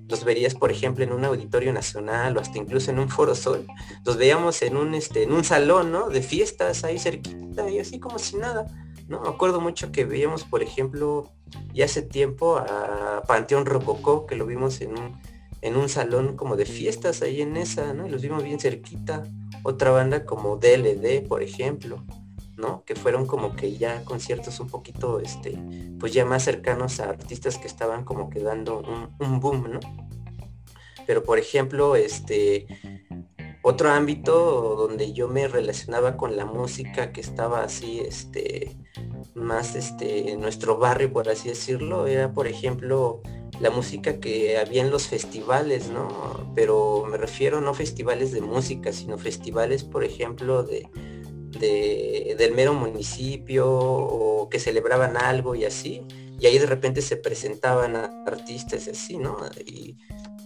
[0.09, 3.67] los verías, por ejemplo, en un auditorio nacional o hasta incluso en un foro sol.
[4.05, 6.09] Los veíamos en un, este, en un salón, ¿no?
[6.09, 8.67] De fiestas ahí cerquita y así como si nada.
[9.07, 9.21] ¿no?
[9.21, 11.33] Me acuerdo mucho que veíamos, por ejemplo,
[11.73, 15.21] ya hace tiempo a Panteón Rococó, que lo vimos en un,
[15.61, 18.07] en un salón como de fiestas ahí en esa, ¿no?
[18.07, 19.25] Y los vimos bien cerquita.
[19.63, 22.05] Otra banda como DLD, por ejemplo.
[22.59, 22.85] ¿No?
[22.85, 25.59] Que fueron como que ya conciertos un poquito, este,
[25.99, 28.83] pues ya más cercanos a artistas que estaban como que dando
[29.21, 29.81] un, boom, ¿no?
[31.07, 32.67] Pero por ejemplo, este,
[33.63, 38.77] otro ámbito donde yo me relacionaba con la música que estaba así, este,
[39.35, 43.23] más este, en nuestro barrio, por así decirlo, era por ejemplo
[43.61, 46.53] la música que había en los festivales, ¿no?
[46.55, 50.89] Pero me refiero no festivales de música, sino festivales, por ejemplo, de,
[51.59, 56.03] del mero municipio o que celebraban algo y así.
[56.41, 59.37] Y ahí de repente se presentaban artistas y así, ¿no?
[59.67, 59.97] Y,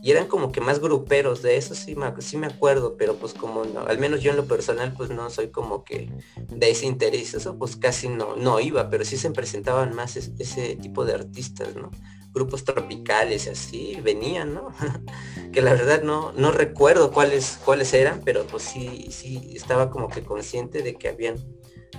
[0.04, 3.64] eran como que más gruperos, de eso sí me, sí me acuerdo, pero pues como
[3.64, 6.10] no, al menos yo en lo personal pues no soy como que
[6.48, 10.74] de ese interés, eso pues casi no, no iba, pero sí se presentaban más ese
[10.74, 11.92] tipo de artistas, ¿no?
[12.32, 14.72] Grupos tropicales y así venían, ¿no?
[15.52, 20.08] que la verdad no, no recuerdo cuáles, cuáles eran, pero pues sí, sí estaba como
[20.08, 21.36] que consciente de que habían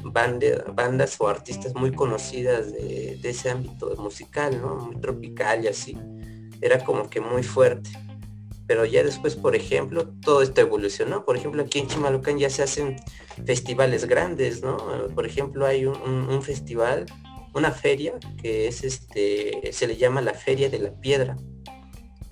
[0.04, 4.76] bandas o artistas muy conocidas de, ese ámbito musical, ¿no?
[4.76, 5.98] Muy tropical y así.
[6.62, 7.90] Era como que muy fuerte.
[8.66, 11.26] Pero ya después, por ejemplo, todo esto evolucionó.
[11.26, 12.96] Por ejemplo, aquí en Chimalhuacán ya se hacen
[13.46, 14.78] festivales grandes, ¿no?
[15.14, 17.06] Por ejemplo, hay un festival
[17.54, 21.38] una feria que es este, se le llama la Feria de la Piedra.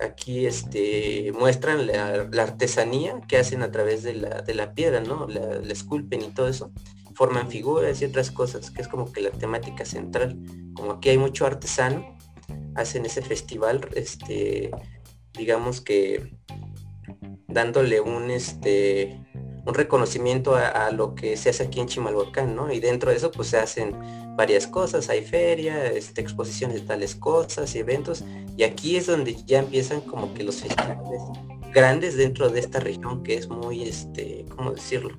[0.00, 5.28] Aquí este, muestran la, artesanía que hacen a través de la, piedra, ¿no?
[5.28, 6.72] La, esculpen y todo eso.
[7.14, 10.38] Forman figuras y otras cosas, que es como que la temática central.
[10.74, 12.16] Como aquí hay mucho artesano,
[12.74, 14.70] hacen ese festival, este,
[15.34, 16.36] digamos que
[17.46, 19.21] dándole un este
[19.64, 22.72] un reconocimiento a, lo que se hace aquí en Chimalhuacán, ¿no?
[22.72, 23.96] Y dentro de eso pues se hacen
[24.36, 28.24] varias cosas, hay feria, este, exposiciones de tales cosas y eventos,
[28.56, 31.22] y aquí es donde ya empiezan como que los festivales
[31.72, 35.16] grandes dentro de esta región que es muy, este, ¿cómo decirlo?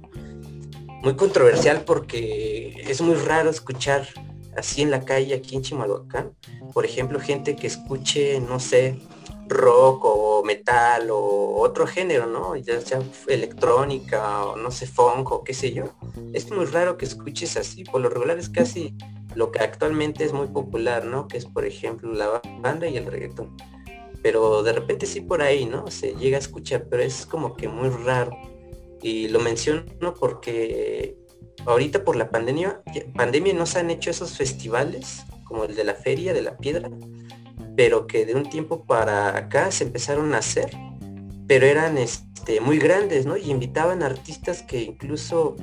[1.02, 4.08] Muy controversial porque es muy raro escuchar
[4.58, 6.34] así en la calle aquí en Chimalhuacán,
[6.74, 9.00] por ejemplo, gente que escuche, no sé,
[9.48, 12.56] rock o metal o otro género, ¿no?
[12.56, 15.86] Ya sea electrónica o no sé, funk o qué sé yo.
[16.34, 18.96] Es muy raro que escuches así, por lo regular es casi
[19.36, 21.28] lo que actualmente es muy popular, ¿no?
[21.28, 23.56] Que es por ejemplo la banda y el reggaetón.
[24.22, 25.90] Pero de repente sí por ahí, ¿no?
[25.92, 28.38] Se llega a escuchar, pero es como que muy raro.
[29.02, 31.18] Y lo menciono porque
[31.66, 32.82] ahorita por la pandemia,
[33.16, 36.90] pandemia no se han hecho esos festivales como el de la feria de la piedra
[37.76, 40.72] pero que de un tiempo para acá se empezaron a hacer,
[41.48, 43.38] pero eran este, muy grandes, ¿no?
[43.38, 45.56] Y invitaban artistas que incluso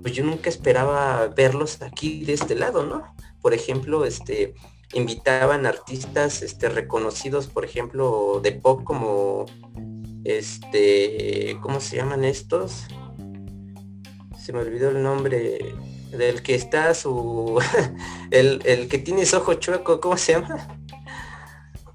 [0.00, 3.14] pues yo nunca esperaba verlos aquí de este lado, ¿no?
[3.40, 4.54] Por ejemplo, este
[4.94, 9.46] invitaban artistas este, reconocidos, por ejemplo, de pop como
[10.24, 12.84] este, ¿cómo se llaman estos?
[14.38, 15.74] Se me olvidó el nombre
[16.10, 17.58] del que está su
[18.30, 20.68] el, el que tiene ojo chueco, ¿cómo se llama?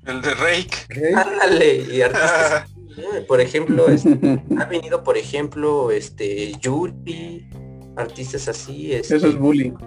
[0.08, 1.16] El de Rake.
[1.16, 2.66] Ándale, y artistas.
[3.28, 7.48] por ejemplo, este, ha venido, por ejemplo, este Yuri,
[7.96, 8.94] artistas así.
[8.94, 9.72] Este, Eso es bullying.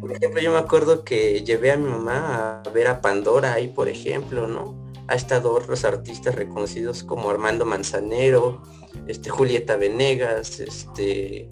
[0.00, 3.68] por ejemplo, yo me acuerdo que llevé a mi mamá a ver a Pandora ahí,
[3.68, 4.86] por ejemplo, ¿no?
[5.06, 8.62] Ha estado otros artistas reconocidos como Armando Manzanero,
[9.06, 11.48] este Julieta Venegas, este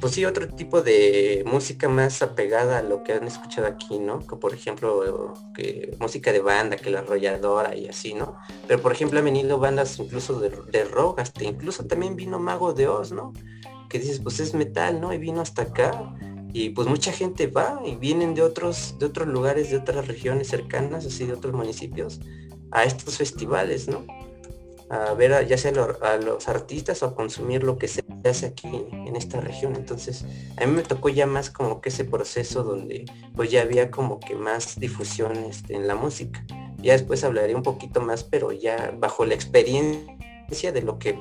[0.00, 4.18] pues sí, otro tipo de música más apegada a lo que han escuchado aquí, ¿no?
[4.26, 8.36] Que por ejemplo, que música de banda, que la arrolladora y así, ¿no?
[8.66, 12.72] Pero por ejemplo han venido bandas incluso de, de rock, hasta incluso también vino Mago
[12.72, 13.32] de Oz, ¿no?
[13.88, 15.12] Que dices, pues es metal, ¿no?
[15.12, 16.14] Y vino hasta acá.
[16.52, 20.48] Y pues mucha gente va y vienen de otros, de otros lugares, de otras regiones
[20.48, 22.20] cercanas, así de otros municipios,
[22.70, 24.04] a estos festivales, ¿no?
[24.88, 25.72] A ver ya sea
[26.02, 29.74] a los artistas o a consumir lo que se hace aquí en esta región.
[29.74, 30.24] Entonces,
[30.56, 34.20] a mí me tocó ya más como que ese proceso donde pues ya había como
[34.20, 36.44] que más difusión este, en la música.
[36.78, 41.18] Ya después hablaré un poquito más, pero ya bajo la experiencia de lo que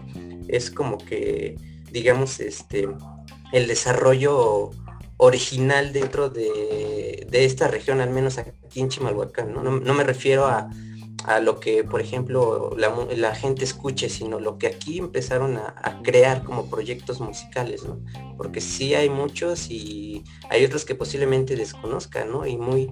[0.48, 1.56] es como que,
[1.92, 2.88] digamos, este,
[3.52, 4.72] el desarrollo
[5.18, 9.54] original dentro de, esta región, al menos aquí en Chimalhuacán.
[9.54, 10.70] No, no, me refiero a,
[11.42, 16.70] lo que, por ejemplo, la, gente escuche, sino lo que aquí empezaron a, crear como
[16.70, 18.00] proyectos musicales, ¿no?
[18.38, 22.46] Porque sí hay muchos y hay otros que posiblemente desconozcan, ¿no?
[22.46, 22.92] Y muy,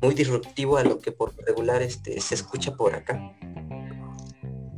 [0.00, 3.34] muy disruptivo a lo que por regular este, se escucha por acá.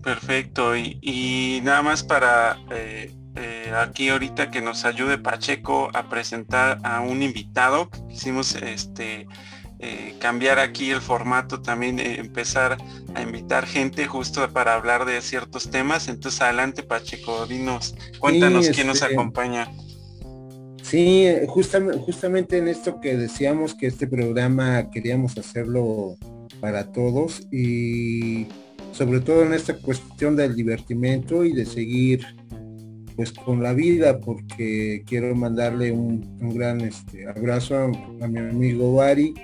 [0.02, 6.78] Perfecto, y, nada más para eh, eh, aquí ahorita que nos ayude Pacheco a presentar
[6.84, 7.90] a un invitado.
[8.08, 9.26] Quisimos este,
[9.80, 12.78] eh, cambiar aquí el formato, también eh, empezar
[13.14, 16.08] a invitar gente justo para hablar de ciertos temas.
[16.08, 19.70] Entonces adelante Pacheco, dinos, cuéntanos quién nos este, acompaña.
[20.82, 26.16] Sí, justamente, justamente en esto que decíamos que este programa queríamos hacerlo
[26.60, 28.46] para todos y
[28.92, 32.24] sobre todo en esta cuestión del divertimento y de seguir
[33.16, 37.76] pues con la vida porque quiero mandarle un, gran este, abrazo
[38.20, 39.34] a, mi amigo Bari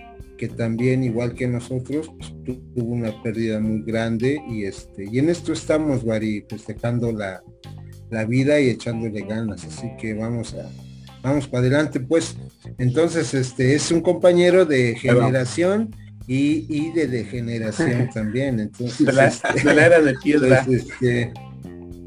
[0.40, 2.33] que también igual que nosotros pues,
[2.74, 7.42] tuvo una pérdida muy grande y este y en esto estamos Bari festejando la,
[8.11, 9.66] la vida y echándole ganas.
[9.66, 10.66] Así que vamos a
[11.22, 12.38] vamos para adelante pues.
[12.79, 15.94] Entonces este es un compañero de generación
[16.26, 18.61] y, de degeneración también.
[18.61, 20.62] Entonces de la, este, era de piedra.
[20.64, 21.35] pues, este,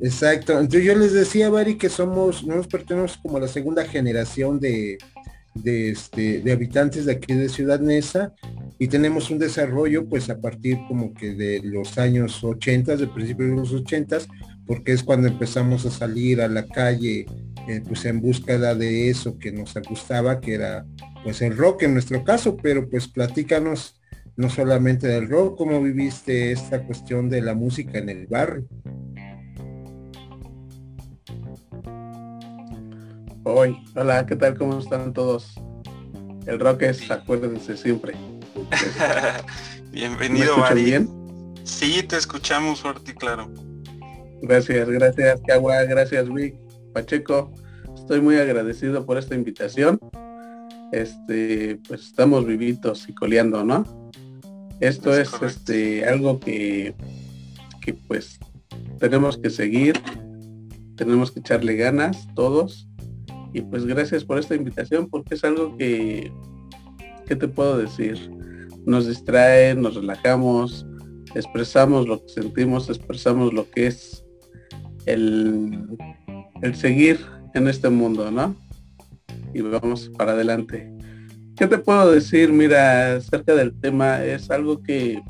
[0.01, 0.53] Exacto.
[0.53, 4.97] Entonces yo les decía, Bari, que somos, nos pertenecemos como a la segunda generación de,
[5.55, 8.33] de, este, de habitantes de aquí de Ciudad Neza
[8.79, 13.49] y tenemos un desarrollo pues a partir como que de los años 80, de principios
[13.49, 14.17] de los 80,
[14.65, 17.25] porque es cuando empezamos a salir a la calle
[17.67, 20.85] eh, pues en búsqueda de eso que nos gustaba, que era
[21.23, 23.99] pues el rock en nuestro caso, pero pues platícanos
[24.35, 28.67] no solamente del rock, cómo viviste esta cuestión de la música en el barrio.
[33.45, 34.57] Hoy, hola, ¿qué tal?
[34.57, 35.55] ¿Cómo están todos?
[36.45, 38.13] El rock es, acuérdense siempre.
[39.91, 41.09] Bienvenido, ¿Me bien?
[41.65, 43.51] Sí, te escuchamos fuerte y claro.
[44.41, 46.55] Gracias, gracias, Cagua, gracias, Vic,
[46.93, 47.51] Pacheco.
[47.93, 49.99] Estoy muy agradecido por esta invitación.
[50.93, 54.09] Este, pues estamos vivitos y coleando, ¿no?
[54.79, 56.95] Esto es, este algo que,
[57.81, 58.39] que pues
[58.99, 60.01] tenemos que seguir,
[60.95, 62.87] tenemos que echarle ganas todos
[63.53, 66.31] y pues gracias por esta invitación porque es algo que,
[67.27, 68.31] ¿qué te puedo decir?
[68.85, 70.85] Nos distrae, nos relajamos,
[71.35, 74.25] expresamos lo que sentimos, expresamos lo que es
[75.05, 75.87] el,
[76.61, 77.19] el seguir
[77.53, 78.55] en este mundo, ¿no?
[79.53, 80.91] Y vamos para adelante.
[81.55, 82.51] ¿Qué te puedo decir?
[82.51, 85.21] Mira, acerca del tema, es algo que,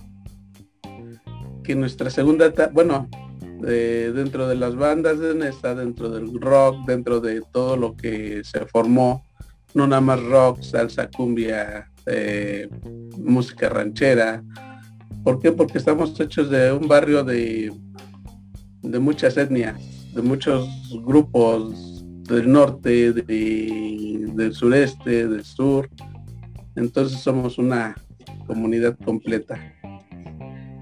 [1.64, 2.84] que nuestra segunda etapa,
[3.64, 9.24] dentro de las bandas Nesta, dentro del rock, dentro de todo lo que se formó,
[9.74, 12.70] no nada más rock, salsa, cumbia, eh,
[13.18, 14.44] música ranchera.
[15.24, 15.52] ¿Por qué?
[15.52, 17.72] Porque estamos hechos de un barrio de,
[18.82, 19.80] de muchas etnias,
[20.14, 20.68] de muchos
[21.06, 25.90] grupos del norte, del sureste, del sur.
[26.76, 27.96] Entonces somos una
[28.46, 29.73] comunidad completa.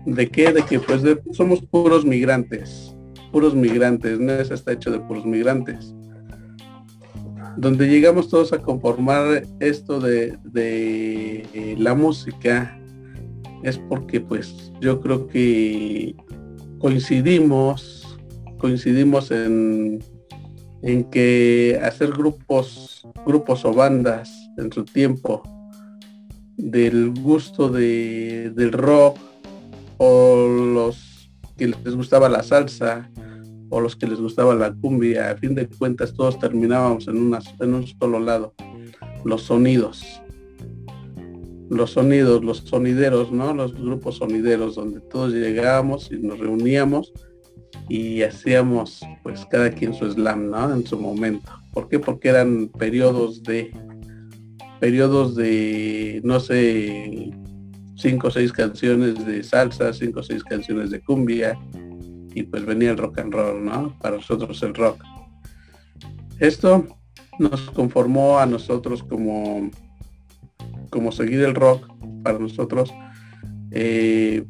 [0.06, 0.52] ¿De qué?
[0.52, 2.96] De que pues somos puros migrantes,
[3.32, 4.34] puros migrantes, ¿no?
[4.34, 5.94] está hecho de puros migrantes.
[7.58, 12.78] Donde llegamos todos a conformar esto de, de la música
[13.64, 16.16] es porque pues yo creo que
[16.80, 18.18] coincidimos,
[18.58, 20.04] coincidimos en,
[20.82, 25.44] en que hacer grupos, grupos o bandas en su tiempo
[26.58, 29.18] del gusto de, del rock,
[30.04, 33.12] o los que les gustaba la salsa
[33.70, 37.40] o los que les gustaba la cumbia, a fin de cuentas todos terminábamos en, una,
[37.60, 38.56] en un solo lado,
[39.24, 40.04] los sonidos.
[41.70, 43.54] Los sonidos, los sonideros, ¿no?
[43.54, 47.14] Los grupos sonideros donde todos llegábamos y nos reuníamos
[47.88, 50.74] y hacíamos pues cada quien su slam, ¿no?
[50.74, 51.52] En su momento.
[51.74, 52.00] ¿Por qué?
[52.00, 53.72] Porque eran periodos de
[54.80, 57.32] periodos de no sé
[58.02, 61.58] cinco o seis canciones de salsa, cinco o seis canciones de cumbia
[62.34, 63.98] y pues venía el rock and roll, ¿no?
[64.00, 65.04] Para nosotros el rock.
[66.40, 66.88] Esto
[67.38, 69.70] nos conformó a nosotros como,
[70.90, 71.88] como seguir el rock
[72.24, 72.92] para nosotros,
[73.72, 74.46] eh,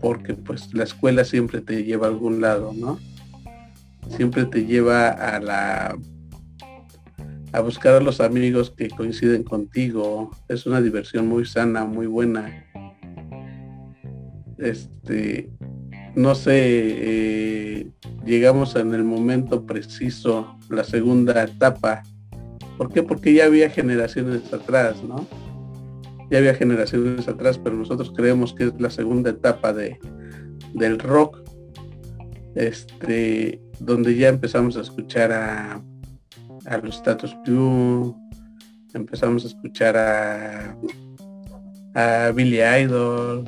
[0.00, 2.98] porque pues la escuela siempre te lleva a algún lado, ¿no?
[4.16, 5.96] Siempre te lleva a la
[7.52, 10.30] a buscar a los amigos que coinciden contigo.
[10.48, 12.66] Es una diversión muy sana, muy buena.
[14.58, 15.50] este,
[16.14, 17.90] no sé, eh,
[18.24, 22.02] llegamos en el momento preciso, la segunda etapa.
[22.76, 23.02] ¿Por qué?
[23.02, 25.26] Porque ya había generaciones atrás, ¿no?
[26.30, 29.98] Ya había generaciones atrás, pero nosotros creemos que es la segunda etapa de,
[30.74, 31.42] del rock,
[32.54, 35.82] este, donde ya empezamos a escuchar a,
[36.66, 38.16] a los Status Quo,
[38.94, 40.76] empezamos a escuchar a,
[41.94, 43.44] a Billy Idol,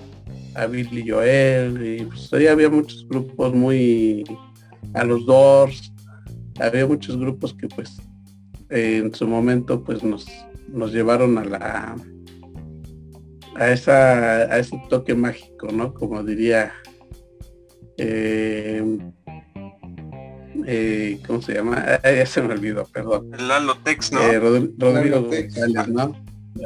[0.55, 4.25] a Billy Joel, y pues había muchos grupos muy
[4.95, 5.93] a los Doors,
[6.61, 8.01] había muchos grupos que pues
[8.71, 10.27] en su momento pues nos,
[10.69, 11.97] nos llevaron a la
[13.55, 15.93] a esa a ese toque mágico, ¿no?
[15.93, 16.73] Como diría
[17.99, 18.83] eh,
[20.67, 21.85] eh, ¿cómo se llama?
[22.03, 23.31] Ah, ya se me olvidó, perdón.
[23.39, 24.21] Lalo Tex, ¿no?
[24.23, 26.17] Eh, Rodrigo González, ¿no?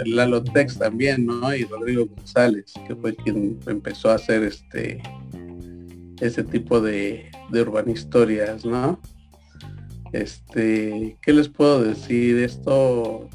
[0.06, 1.54] Lalo Tex también, ¿no?
[1.54, 5.02] Y Rodrigo González, que fue quien empezó a hacer este
[6.20, 8.98] ese tipo de, de urbanistorias, ¿no?
[10.12, 12.38] Este, ¿qué les puedo decir?
[12.38, 13.28] Esto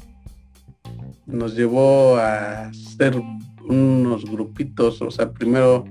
[1.26, 3.20] nos llevó a hacer
[3.68, 5.84] unos grupitos, o sea, primero,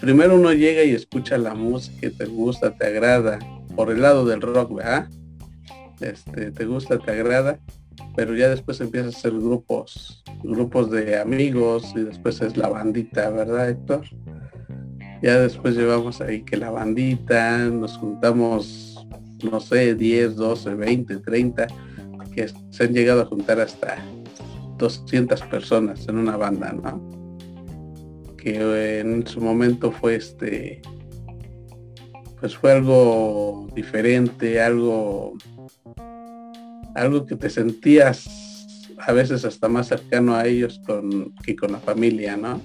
[0.00, 3.38] primero uno llega y escucha la música, te gusta, te agrada,
[3.74, 5.08] por el lado del rock, ¿verdad?
[6.00, 7.58] Este, te gusta, te agrada,
[8.16, 13.30] pero ya después empiezas a hacer grupos, grupos de amigos y después es la bandita,
[13.30, 14.04] ¿verdad, Héctor?
[15.22, 19.06] Ya después llevamos ahí que la bandita, nos juntamos,
[19.42, 21.66] no sé, 10, 12, 20, 30,
[22.34, 23.96] que se han llegado a juntar hasta
[24.78, 27.00] 200 personas en una banda, ¿no?
[28.36, 30.82] Que en su momento fue este,
[32.44, 35.32] pues fue algo diferente, algo,
[36.94, 41.78] algo que te sentías a veces hasta más cercano a ellos con, que con la
[41.78, 42.60] familia, ¿no?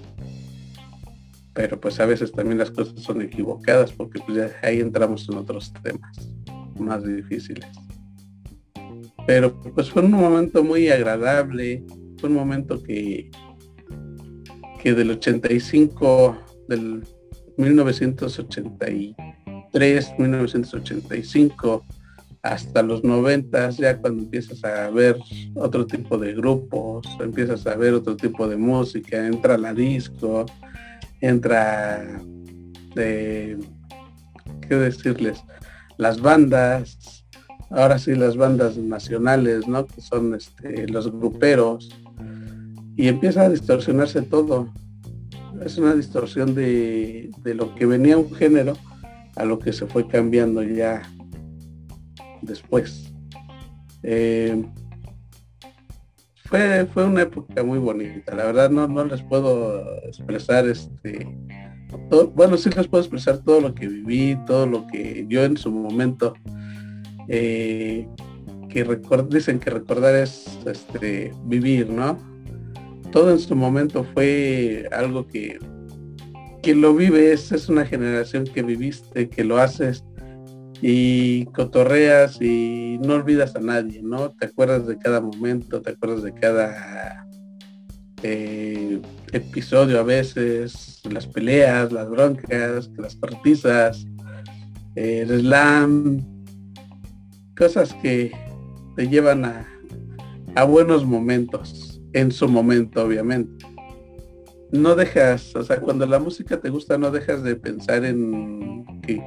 [1.53, 5.71] Pero pues a veces también las cosas son equivocadas porque pues ahí entramos en otros
[5.82, 6.30] temas
[6.77, 7.69] más difíciles.
[9.25, 11.86] Pero pues fue un momento muy agradable,
[12.17, 13.32] fue un momento que,
[14.84, 17.01] que del 85, del
[19.74, 21.86] 1980 1985
[22.41, 25.17] hasta los 90, ya cuando empiezas a ver
[25.55, 30.45] otro tipo de grupos, empiezas a ver otro tipo de música, entra la disco,
[31.20, 32.22] entra
[32.95, 33.57] de,
[34.67, 35.43] ¿qué decirles?
[35.97, 37.26] Las bandas,
[37.70, 39.86] ahora sí las bandas nacionales, ¿no?
[39.86, 41.89] Que son este, los gruperos,
[42.95, 44.74] y empieza a distorsionarse todo.
[45.63, 48.78] Es una distorsión de, de lo que venía un género
[49.39, 51.01] a lo que se fue cambiando ya
[52.41, 53.11] después.
[54.03, 54.63] Eh,
[56.45, 61.27] fue, fue una época muy bonita, la verdad no, no les puedo expresar este
[62.33, 65.71] bueno sí les puedo expresar todo lo que viví, todo lo que yo en su
[65.71, 66.33] momento
[67.27, 68.07] eh,
[68.69, 68.83] que
[69.29, 72.17] dicen que recordar es este vivir, ¿no?
[73.11, 75.59] Todo en su momento fue algo que
[76.62, 80.03] quien lo vive es, una generación que viviste, que lo haces
[80.82, 84.30] y cotorreas y no olvidas a nadie, ¿no?
[84.32, 87.28] Te acuerdas de cada momento, te acuerdas de cada
[88.24, 89.01] eh,
[89.32, 94.05] episodio a veces, las peleas, las broncas, las partizas,
[94.95, 96.26] el slam,
[97.57, 98.32] cosas que
[98.95, 99.68] te llevan a,
[100.55, 103.68] a buenos momentos, en su momento obviamente
[104.72, 109.22] no dejas, o sea, cuando la música te gusta, no dejas de pensar en que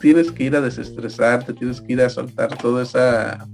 [0.00, 3.46] tienes que ir a desestresarte, tienes que ir a soltar todo esa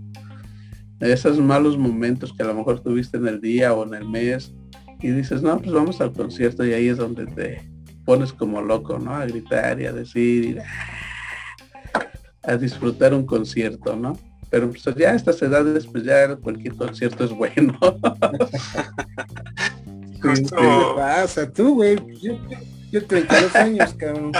[1.00, 4.52] esos malos momentos que a lo mejor tuviste en el día o en el mes
[5.00, 7.70] y dices, no, pues vamos al concierto y ahí es donde te
[8.04, 9.14] pones como loco, ¿no?
[9.14, 10.60] A gritar y a decir,
[12.42, 14.18] a disfrutar un concierto, ¿no?
[14.50, 17.78] Pero pues ya a estas edades, pues ya cualquier concierto es bueno.
[20.22, 20.46] ¿Qué
[20.96, 21.50] pasa?
[21.50, 21.96] Tú, güey.
[22.20, 22.38] Yo,
[22.90, 24.32] yo 32 años, cabrón.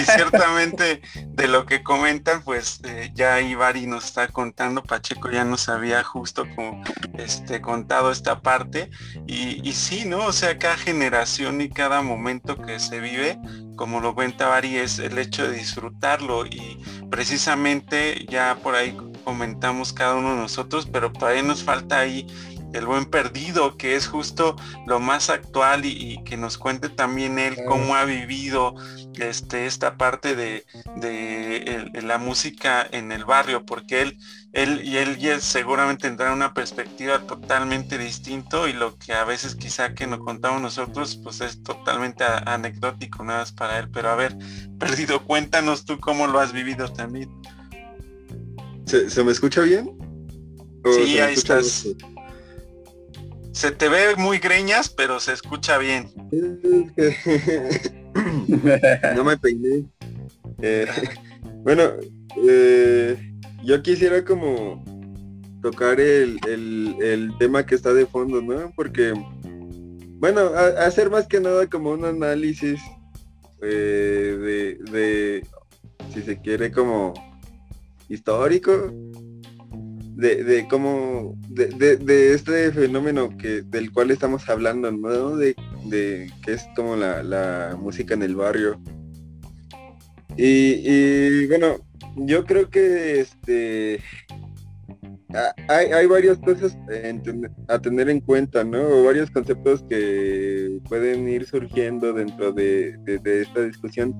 [0.00, 5.44] y ciertamente de lo que comentan, pues eh, ya Ivari nos está contando, Pacheco ya
[5.44, 6.82] nos había justo como
[7.18, 8.90] este contado esta parte
[9.26, 10.26] y, y sí, ¿no?
[10.26, 13.38] O sea, cada generación y cada momento que se vive,
[13.76, 16.80] como lo cuenta Vari, es el hecho de disfrutarlo y
[17.10, 22.26] precisamente ya por ahí comentamos cada uno de nosotros, pero todavía nos falta ahí
[22.74, 24.56] el buen perdido, que es justo
[24.86, 28.74] lo más actual y, que nos cuente también él cómo ha vivido
[29.18, 30.64] este, esta parte de,
[32.02, 34.18] la música en el barrio, porque él,
[34.52, 39.54] él y él ya seguramente tendrá una perspectiva totalmente distinto y lo que a veces
[39.54, 43.88] quizá que nos contamos nosotros, pues es totalmente anecdótico nada más para él.
[43.90, 44.36] Pero a ver,
[44.78, 47.30] perdido, cuéntanos tú cómo lo has vivido también.
[48.86, 49.96] ¿Se, me escucha bien?
[50.84, 51.86] Sí, ahí estás.
[53.54, 56.10] Se te ve muy greñas, pero se escucha bien.
[59.14, 59.84] no me peiné.
[60.60, 60.86] Eh,
[61.62, 61.92] bueno,
[62.48, 63.16] eh,
[63.62, 64.82] yo quisiera como
[65.62, 66.40] tocar el,
[67.38, 68.72] tema que está de fondo, ¿no?
[68.74, 69.14] Porque,
[70.18, 70.48] bueno,
[70.78, 72.80] hacer más que nada como un análisis
[73.62, 75.46] eh, de,
[76.12, 77.14] si se quiere, como
[78.08, 78.92] histórico
[80.14, 85.36] de, de cómo, de, este fenómeno que, del cual estamos hablando, ¿no?
[85.36, 85.54] De,
[85.90, 88.80] que es como la, música en el barrio.
[90.36, 91.76] Y, bueno,
[92.16, 94.00] yo creo que este
[95.68, 96.76] hay, hay varias cosas
[97.68, 99.04] a tener en cuenta, ¿no?
[99.04, 104.14] Varios conceptos que pueden ir surgiendo dentro de, de esta discusión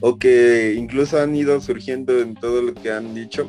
[0.00, 3.48] o que incluso han ido surgiendo en todo lo que han dicho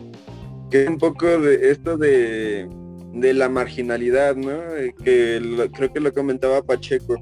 [0.70, 2.70] que un poco de esto de,
[3.14, 4.52] la marginalidad, ¿no?
[4.52, 7.16] Eh, que creo que lo comentaba Pacheco,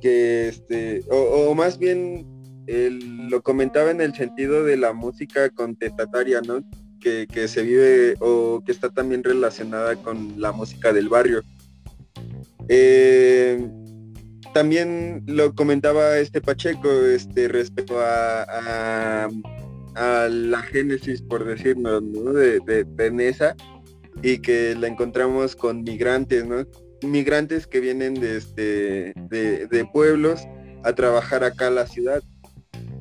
[0.00, 2.26] que este, o, más bien
[3.28, 6.60] lo comentaba en el sentido de la música contestataria, ¿no?
[7.00, 11.42] Que, se vive o que está también relacionada con la música del barrio.
[12.68, 13.68] Eh,
[14.54, 19.28] también lo comentaba este Pacheco este, respecto a
[19.94, 22.32] la génesis, por decirlo, ¿no?
[22.32, 23.54] de, de, Nesa
[24.22, 26.66] y que la encontramos con migrantes, ¿no?
[27.02, 30.42] Migrantes que vienen de, este, de, pueblos
[30.84, 32.22] a trabajar acá a la ciudad.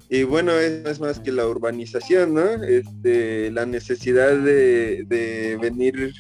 [0.09, 2.63] Y bueno, es más que la urbanización, ¿no?
[2.63, 6.13] Este, la necesidad de, venir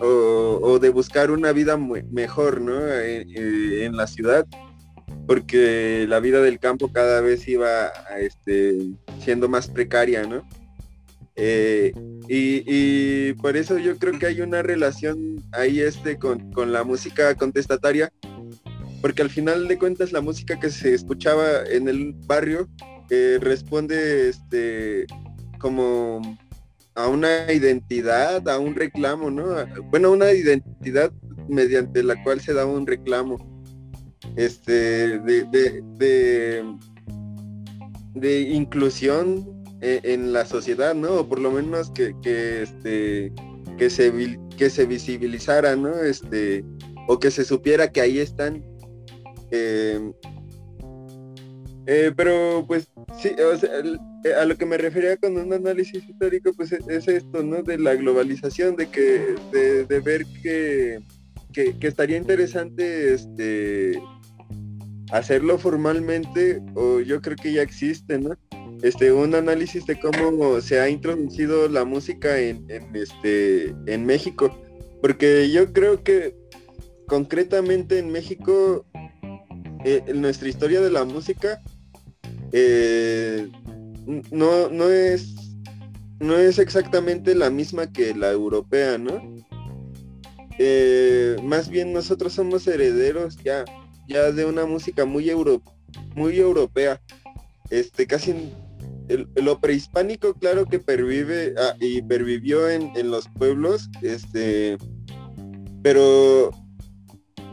[0.00, 2.88] o, de buscar una vida mejor, ¿no?
[2.90, 4.46] en la ciudad
[5.28, 8.78] porque la vida del campo cada vez iba este,
[9.20, 10.42] siendo más precaria, ¿no?
[11.36, 11.92] Eh,
[12.28, 18.10] y, por eso yo creo que hay una relación ahí este con, la música contestataria,
[19.02, 22.66] porque al final de cuentas la música que se escuchaba en el barrio
[23.10, 25.06] eh, responde este
[25.60, 26.22] como
[26.94, 29.44] a una identidad, a un reclamo, ¿no?
[29.90, 31.12] Bueno, una identidad
[31.50, 33.57] mediante la cual se da un reclamo
[34.36, 35.44] este, de,
[38.14, 39.46] de, inclusión
[39.80, 41.20] e, en, la sociedad, ¿no?
[41.20, 42.14] O por lo menos que,
[42.62, 43.32] este,
[43.78, 45.94] que, se, que se visibilizara, ¿no?
[46.02, 46.64] Este,
[47.06, 48.64] o que se supiera que ahí están.
[49.50, 50.12] Em,
[51.86, 56.70] eh, pero pues sí, eh, a lo que me refería con un análisis histórico, pues
[56.72, 57.62] e, es, esto, ¿no?
[57.62, 60.98] De la globalización, de que, de, ver que,
[61.52, 64.00] que, estaría interesante este
[65.10, 68.36] hacerlo formalmente, o yo creo que ya existe, ¿no?
[68.82, 74.56] Este, un análisis de cómo se ha introducido la música en, este, en México.
[75.00, 76.36] Porque yo creo que
[77.06, 78.84] concretamente en México,
[79.84, 81.60] eh, nuestra historia de la música
[82.52, 83.48] eh,
[84.30, 85.34] no, no, es,
[86.20, 89.20] no es exactamente la misma que la europea, ¿no?
[90.58, 93.64] Eh, más bien nosotros somos herederos ya
[94.08, 95.62] ya de una música muy euro,
[96.16, 97.00] muy europea.
[97.70, 98.50] Este, casi
[99.36, 104.78] lo prehispánico, claro que pervive ah, y pervivió en, los pueblos, este,
[105.82, 106.50] pero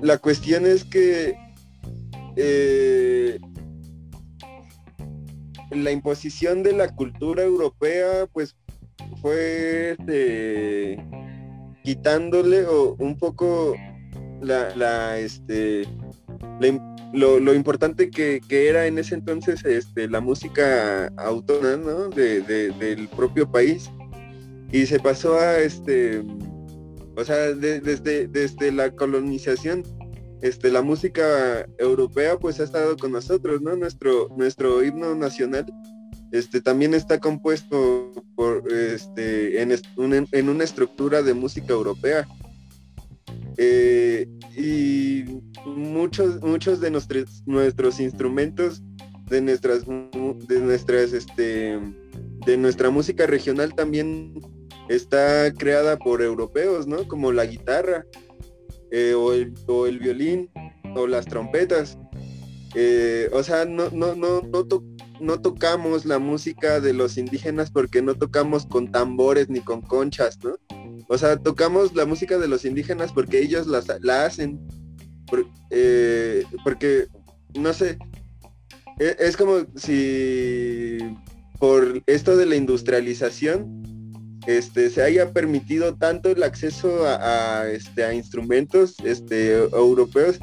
[0.02, 1.38] la cuestión es que
[2.38, 3.40] eh,
[5.72, 8.56] la imposición de la cultura europea, pues
[9.22, 10.98] fue este,
[11.86, 13.76] quitándole o un poco
[14.42, 15.88] la, la este
[17.14, 23.90] lo, importante que, era en ese entonces este, la música autónoma del propio país.
[24.72, 26.24] Y se pasó a este
[27.16, 29.84] o sea desde, desde la colonización
[30.42, 35.66] este la música europea pues ha estado con nosotros no nuestro nuestro himno nacional
[36.32, 39.78] este también está compuesto por este en,
[40.32, 42.28] en una estructura de música europea
[43.58, 45.24] eh, y
[45.66, 48.84] muchos, muchos de nuestros, nuestros instrumentos,
[49.30, 51.80] de nuestras, de nuestras, este,
[52.46, 54.34] de nuestra música regional también
[54.90, 57.08] está creada por europeos, ¿no?
[57.08, 58.06] Como la guitarra.
[58.92, 60.50] eh, o, el, o, el, violín
[60.96, 61.98] o las trompetas.
[62.76, 64.68] Eh, o sea, no, no, no, no,
[65.20, 70.40] no tocamos la música de los indígenas porque no tocamos con tambores ni con conchas,
[70.44, 70.56] ¿no?
[71.08, 74.60] O sea, tocamos la música de los indígenas porque ellos la hacen.
[75.72, 77.08] Eh, porque,
[77.56, 77.98] no sé,
[79.00, 80.98] e, es, como si
[81.60, 83.84] por esto de la industrialización
[84.48, 90.40] este, se haya permitido tanto el acceso a, este, a instrumentos este, europeos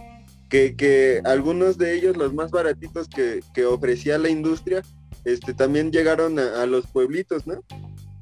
[0.53, 4.82] que, algunos de ellos, los más baratitos que, ofrecía la industria,
[5.24, 7.62] este, también llegaron a, los pueblitos, ¿no?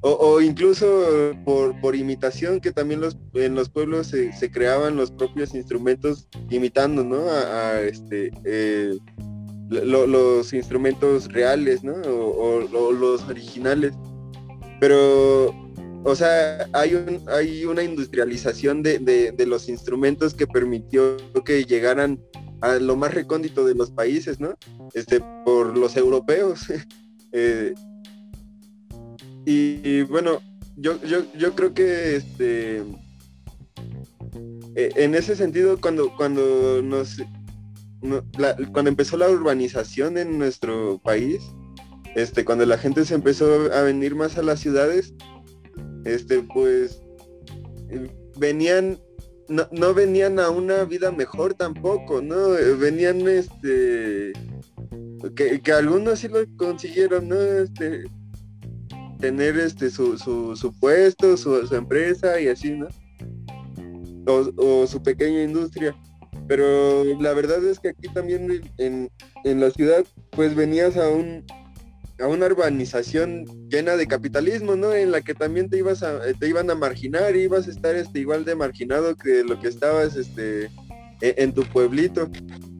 [0.03, 6.29] O, incluso por, imitación, que también los, en los pueblos se, creaban los propios instrumentos
[6.49, 7.29] imitando, ¿no?
[7.29, 8.97] A, este, eh,
[9.69, 11.95] los instrumentos reales, ¿no?
[11.95, 13.93] O, los originales.
[14.79, 15.55] Pero,
[16.05, 22.21] o sea, hay, un, hay una industrialización de, los instrumentos que permitió que llegaran
[22.61, 24.55] a lo más recóndito de los países, ¿no?
[24.95, 26.67] Este, por los europeos.
[27.33, 27.75] Eh,
[29.47, 30.41] y, bueno,
[30.77, 32.83] yo, yo, yo creo que este
[34.75, 37.19] e, en ese sentido cuando cuando nos
[38.73, 41.41] cuando empezó la urbanización en nuestro país,
[42.15, 45.15] este, cuando la gente se empezó a venir más a las ciudades,
[46.05, 47.03] este, pues
[48.37, 48.99] venían,
[49.49, 52.51] no, venían a una vida mejor tampoco, ¿no?
[52.79, 54.33] Venían, este,
[55.35, 57.41] que, algunos sí lo consiguieron, ¿no?
[57.41, 58.05] Este,
[59.19, 62.89] tener este su, su, puesto, su, empresa y así, ¿no?
[64.27, 65.97] o su pequeña industria
[66.51, 69.09] pero la verdad es que aquí también en,
[69.45, 71.45] la ciudad pues venías a un
[72.21, 74.93] a una urbanización llena de capitalismo, ¿no?
[74.93, 78.21] En la que también te ibas a, te iban a marginar, ibas a estar este
[78.21, 80.67] igual de marginado que lo que estabas este
[81.21, 82.31] e, en, tu pueblito,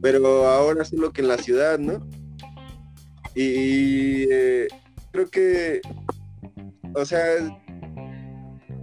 [0.01, 2.07] pero ahora solo que en la ciudad, ¿no?
[3.35, 4.67] Y eh,
[5.11, 5.81] creo que,
[6.93, 7.23] o sea,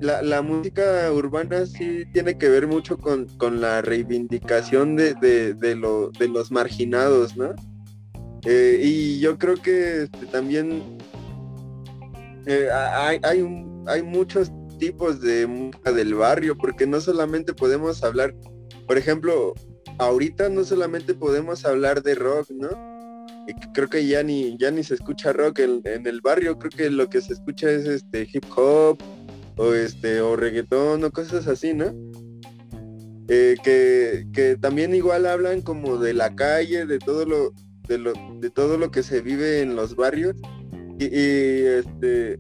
[0.01, 3.27] la, música urbana sí tiene que ver mucho con,
[3.61, 7.55] la reivindicación de, de, los marginados, ¿no?
[8.45, 10.99] Eh, y yo creo que este, también
[12.47, 13.21] eh, hay,
[13.87, 18.35] hay, muchos tipos de música del barrio, porque no solamente podemos hablar,
[18.87, 19.55] por ejemplo,
[19.99, 22.69] ahorita no solamente podemos hablar de rock, ¿no?
[23.73, 27.09] creo que ya ni ya ni se escucha rock en, el barrio creo que lo
[27.09, 28.99] que se escucha es este hip hop
[29.57, 31.95] o este o reggaetón o cosas así, ¿no?
[33.29, 37.53] Eh, que, también igual hablan como de la calle, de todo lo,
[37.89, 40.37] de lo, de todo lo que se vive en los barrios.
[40.99, 42.39] Y, este,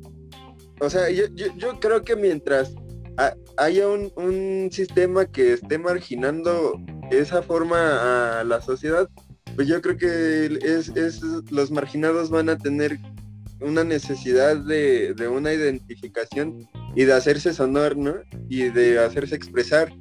[0.80, 2.74] o sea, yo, creo que mientras
[3.56, 6.80] haya un, un, sistema que esté marginando
[7.10, 9.08] esa forma a la sociedad,
[9.56, 11.20] pues yo creo que es, es
[11.50, 12.98] los marginados van a tener
[13.60, 18.14] una necesidad de, de una identificación y de hacerse sonar, ¿no?
[18.48, 19.92] Y de hacerse expresar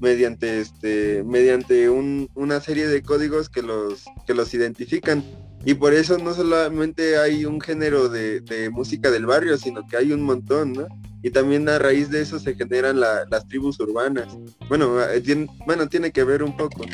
[0.00, 5.24] mediante este mediante una serie de códigos que los que los identifican.
[5.64, 10.12] Y por eso no solamente hay un género de, música del barrio sino que hay
[10.12, 10.86] un montón
[11.22, 14.36] y también a raíz de eso se generan las tribus urbanas.
[14.68, 16.84] Bueno eh, tiene, bueno tiene que ver un poco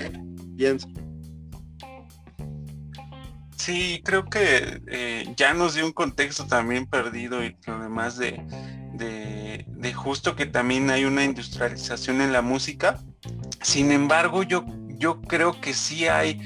[0.57, 0.89] pienso.
[3.57, 8.43] Sí, creo que eh, ya nos dio un contexto también perdido y lo demás de,
[8.93, 12.99] de, justo que también hay una industrialización en la música.
[13.61, 14.65] Sin embargo, yo,
[14.99, 16.41] yo creo que sí hay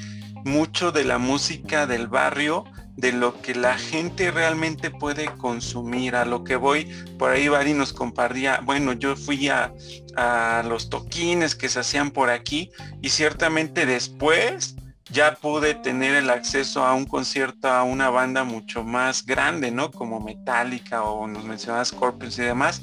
[0.45, 2.65] mucho de la música del barrio,
[2.97, 6.17] de lo que la gente realmente puede consumir.
[6.17, 6.85] A lo que voy,
[7.19, 9.73] por ahí Bari nos compartía, bueno, yo fui a,
[10.17, 12.71] a los toquines que se hacían por aquí
[13.03, 14.77] y ciertamente después
[15.11, 19.91] ya pude tener el acceso a un concierto a una banda mucho más grande, ¿no?
[19.91, 22.83] Como Metallica o nos mencionabas Scorpions y demás.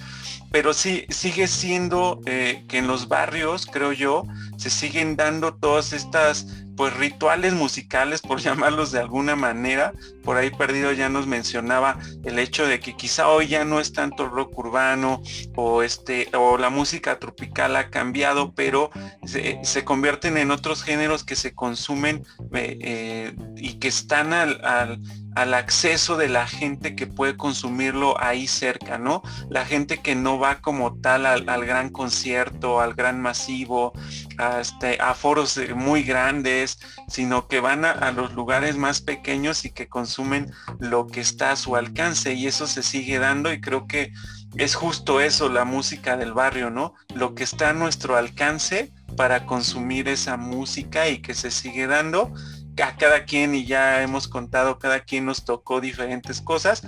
[0.54, 4.24] Pero sí, sigue siendo eh, que en los barrios, creo yo,
[4.56, 6.46] se siguen dando todas estas
[6.78, 9.94] pues rituales musicales, por llamarlos de alguna manera.
[10.24, 13.94] Por ahí Perdido ya nos mencionaba el hecho de que quizá hoy ya no es
[13.94, 15.24] tanto rock urbano
[15.56, 18.92] o este o la música tropical ha cambiado, pero
[19.26, 25.02] se, convierten en otros géneros que se consumen eh, eh, y que están al
[25.36, 29.22] acceso de la gente que puede consumirlo ahí cerca, ¿no?
[29.50, 33.94] La gente que no va como tal al, gran concierto, al gran masivo,
[34.38, 39.72] a, este, a foros muy grandes, sino que van a, los lugares más pequeños y
[39.72, 43.88] que consumen lo que está a su alcance y eso se sigue dando y creo
[43.88, 44.12] que
[44.58, 46.94] es justo eso, la música del barrio, ¿no?
[47.16, 52.32] Lo que está a nuestro alcance para consumir esa música y que se sigue dando
[52.76, 56.84] cada quien y ya hemos contado, cada quien nos tocó diferentes cosas.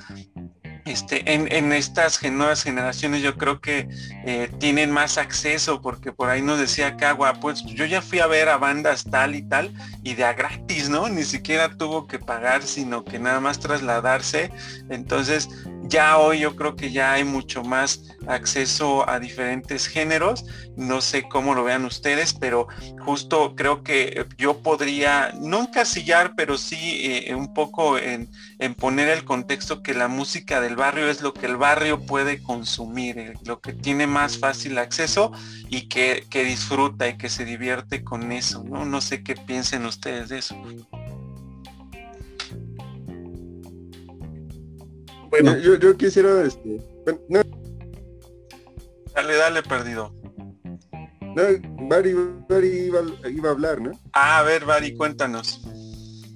[0.86, 3.88] Este, en, estas nuevas generaciones yo creo que
[4.24, 8.28] eh, tienen más acceso porque por ahí nos decía Cagua, pues yo ya fui a
[8.28, 9.74] ver a bandas tal y tal
[10.04, 11.10] y de a gratis, ¿no?
[11.10, 14.52] Ni siquiera tuvo que pagar, sino que nada más trasladarse.
[14.92, 15.50] Entonces
[15.88, 20.46] ya hoy yo creo que ya hay mucho más acceso a diferentes géneros.
[20.76, 22.68] No sé cómo lo vean ustedes, pero
[23.04, 26.78] justo creo que yo podría, no encasillar, pero sí
[27.28, 28.30] eh, un poco en,
[28.78, 33.18] poner el contexto que la música del barrio es lo que el barrio puede consumir,
[33.18, 35.32] eh, lo que tiene más fácil acceso
[35.70, 38.64] y que, que disfruta y que se divierte con eso.
[38.64, 38.86] ¿no?
[38.86, 40.56] no sé qué piensen ustedes de eso.
[45.30, 46.80] Bueno, yo, quisiera, este,
[49.14, 50.14] Dale, dale, perdido.
[51.36, 51.44] No,
[51.90, 53.92] Bari, iba, a hablar, ¿no?
[54.14, 55.62] Ah, a ver, Bari, cuéntanos.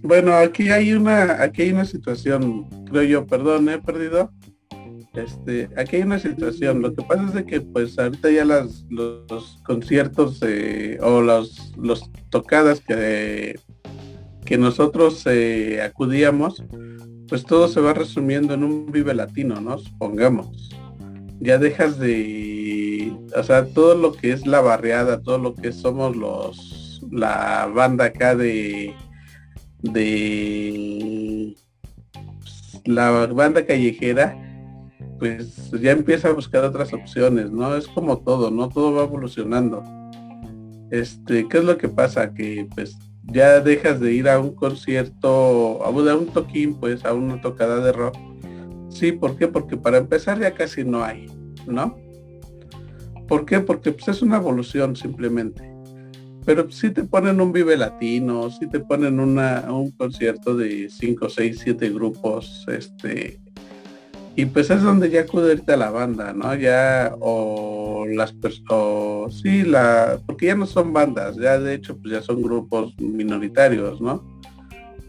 [0.02, 4.32] Bueno, aquí hay una, aquí hay una situación, creo yo, perdón, he perdido.
[5.14, 6.82] Este, aquí hay una situación.
[6.82, 12.10] Lo que pasa es que pues ahorita ya las, los, conciertos eh, o los, los
[12.30, 13.60] tocadas que,
[14.46, 16.64] que nosotros eh, acudíamos,
[17.28, 19.78] pues todo se va resumiendo en un vive latino, ¿no?
[19.78, 20.70] Supongamos.
[21.40, 26.16] Ya dejas de, o sea, todo lo que es la barriada, todo lo que somos
[26.16, 28.94] los, la banda acá de,
[29.82, 31.56] de
[32.86, 34.38] la banda callejera,
[35.20, 37.76] pues ya empieza a buscar otras opciones, ¿no?
[37.76, 38.70] Es como todo, ¿no?
[38.70, 39.84] Todo va evolucionando.
[40.92, 42.34] Este, ¿qué es lo que pasa?
[42.34, 47.40] Que pues ya dejas de ir a un concierto, a un toquín, pues a una
[47.42, 48.16] tocada de rock.
[48.90, 49.48] Sí, ¿por qué?
[49.48, 51.28] Porque para empezar ya casi no hay,
[51.68, 51.96] ¿no?
[53.28, 53.60] ¿Por qué?
[53.60, 55.79] Porque pues, es una evolución simplemente.
[56.46, 61.30] Pero si te ponen un Vive Latino, si te ponen una, un concierto de 5,
[61.30, 63.40] 6, 7 grupos, este,
[64.36, 66.56] y pues es donde ya acude ahorita la banda, ¿no?
[66.56, 72.14] Ya, o las personas, sí, la, porque ya no son bandas, ya de hecho pues
[72.14, 74.24] ya son grupos minoritarios, ¿no?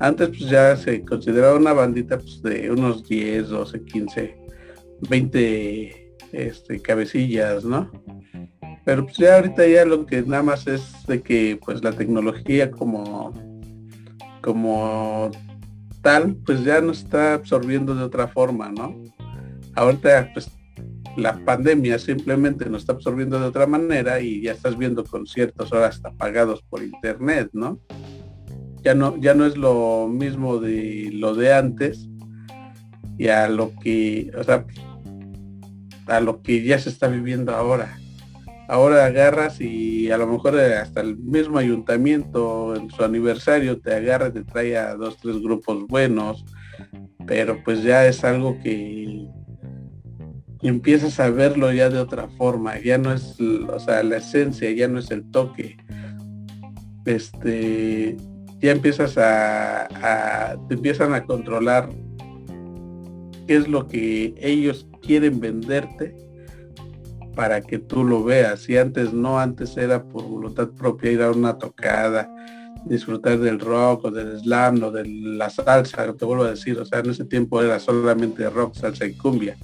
[0.01, 4.37] Antes pues ya se consideraba una bandita pues de unos 10, 12, 15,
[5.09, 7.91] 20 este, cabecillas, ¿no?
[8.91, 12.72] Pero pues ya ahorita ya lo que nada más es de que pues la tecnología
[12.72, 13.32] como,
[14.43, 15.30] como
[16.03, 18.97] tal, pues ya no está absorbiendo de otra forma, ¿no?
[19.76, 20.51] ahorita pues
[21.16, 25.86] la pandemia simplemente nos está absorbiendo de otra manera y ya estás viendo conciertos ahora
[25.86, 27.78] hasta pagados por internet, ¿no?
[28.82, 32.09] Ya no, ya no es lo mismo de lo de antes
[33.18, 34.66] y a lo que, o sea,
[36.09, 38.00] a lo que ya se está viviendo ahora.
[38.71, 44.33] Ahora agarras y a lo mejor hasta el mismo ayuntamiento en su aniversario te agarra,
[44.33, 46.45] te trae a dos, tres grupos buenos,
[47.27, 49.27] pero pues ya es algo que
[50.62, 54.71] y empiezas a verlo ya de otra forma, ya no es, o sea, la esencia,
[54.71, 55.77] ya no es el toque.
[57.07, 58.16] Este,
[58.61, 61.89] ya empiezas a, te empiezan a controlar
[63.49, 66.14] qué es lo que ellos quieren venderte
[67.41, 68.68] para que tú lo veas.
[68.68, 72.30] Y antes no, antes era por voluntad propia ir a una tocada,
[72.84, 76.84] disfrutar del rock o del slam o de la salsa, te vuelvo a decir, o
[76.84, 79.57] sea, en ese tiempo era solamente rock, salsa y cumbia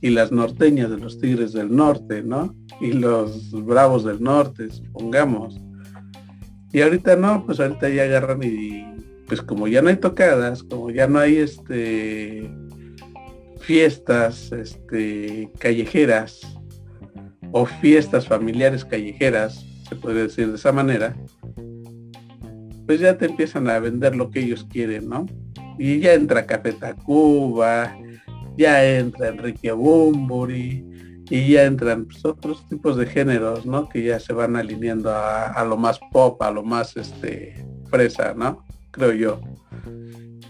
[0.00, 2.54] y las norteñas de los Tigres del Norte, ¿no?
[2.80, 5.60] Y los Bravos del Norte, supongamos.
[6.72, 8.86] Y ahorita no, pues ahorita ya agarran y
[9.26, 12.48] pues como ya no hay tocadas, como ya no hay este
[13.58, 16.54] fiestas este callejeras
[17.56, 21.14] o fiestas familiares callejeras, se puede decir de esa manera,
[22.84, 25.26] pues ya te empiezan a vender lo que ellos quieren, ¿no?
[25.78, 27.96] Y ya entra Café Tacuba,
[28.56, 30.84] ya entra Enrique Bumburi
[31.30, 33.88] y ya entran pues, otros tipos de géneros, ¿no?
[33.88, 38.64] Que ya se van alineando a, lo más pop, a lo más este fresa, ¿no?
[38.90, 39.40] Creo yo.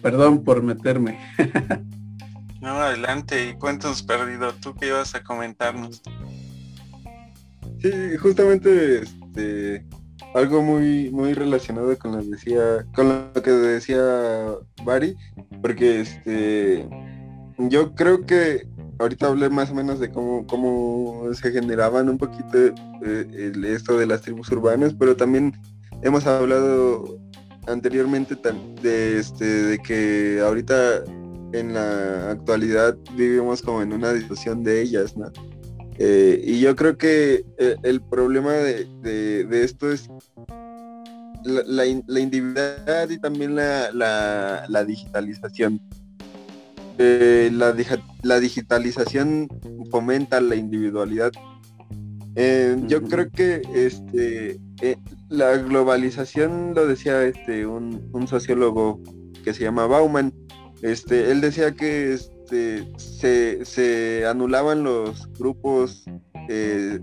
[0.01, 1.19] Perdón por meterme.
[2.63, 6.01] no, adelante, y cuéntanos perdido, tú que ibas a comentarnos.
[7.85, 9.85] Sí, justamente este
[10.35, 14.55] algo muy muy relacionado con lo que decía
[14.85, 15.15] Bari,
[15.61, 16.89] porque este
[17.59, 18.67] yo creo que
[18.99, 22.75] ahorita hablé más o menos de cómo, cómo se generaban un poquito
[23.05, 25.53] eh, esto de las tribus urbanas, pero también
[26.01, 27.19] hemos hablado
[27.67, 28.35] anteriormente
[28.81, 31.05] de, este, de que ahorita
[31.53, 35.31] en la actualidad vivimos como en una discusión de ellas, ¿no?
[35.99, 40.09] Eh, y yo creo que eh, el problema de, esto es
[41.45, 45.81] la, individualidad y también la, digitalización.
[46.99, 49.49] Eh, la, digitalización
[49.91, 51.33] fomenta la individualidad.
[52.89, 54.59] Yo creo que este,
[55.29, 59.01] la globalización, lo decía este, un, un, sociólogo
[59.45, 60.33] que se llama Bauman,
[60.83, 62.13] este, él decía que
[62.45, 66.05] este, se, anulaban los grupos,
[66.49, 67.01] eh,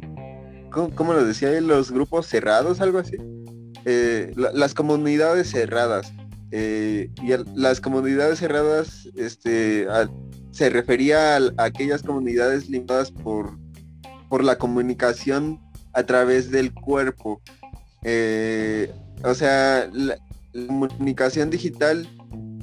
[0.70, 1.60] ¿cómo, lo decía?
[1.62, 3.18] Los grupos cerrados, algo así.
[3.86, 6.14] Eh, las comunidades cerradas.
[6.52, 9.88] Eh, y las comunidades cerradas este,
[10.52, 13.58] se refería a, aquellas comunidades limitadas por,
[14.30, 15.60] por la comunicación
[15.94, 17.42] a través del cuerpo.
[19.24, 20.18] o sea, la
[20.68, 22.08] comunicación digital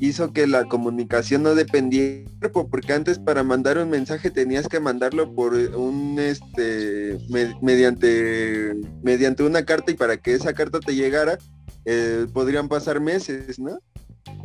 [0.00, 2.28] hizo que la comunicación no dependiera
[2.70, 7.18] porque antes para mandar un mensaje tenías que mandarlo por un este
[7.60, 11.38] mediante mediante una carta y para que esa carta te llegara
[11.84, 13.78] eh, podrían pasar meses no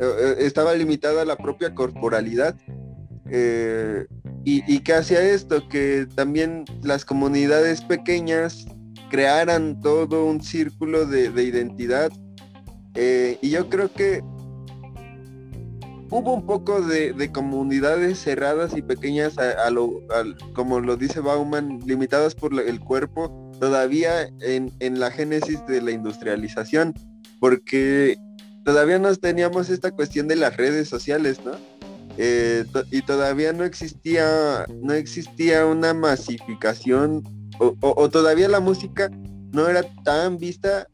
[0.00, 2.56] eh, estaba limitada la propia corporalidad.
[4.46, 8.66] Y, y que hacía esto que también las comunidades pequeñas
[9.10, 12.12] crearan todo un círculo de identidad.
[12.94, 14.22] Y yo creo que
[16.14, 19.34] hubo un poco de, comunidades cerradas y pequeñas
[20.52, 26.94] como lo dice Bauman, limitadas por el cuerpo, todavía en, la génesis de la industrialización,
[27.40, 28.16] porque
[28.64, 31.52] todavía no teníamos esta cuestión de las redes sociales, ¿no?
[32.16, 37.24] Eh, y todavía no existía, no existía una masificación,
[37.58, 39.10] o todavía la música
[39.52, 40.86] no era tan vista,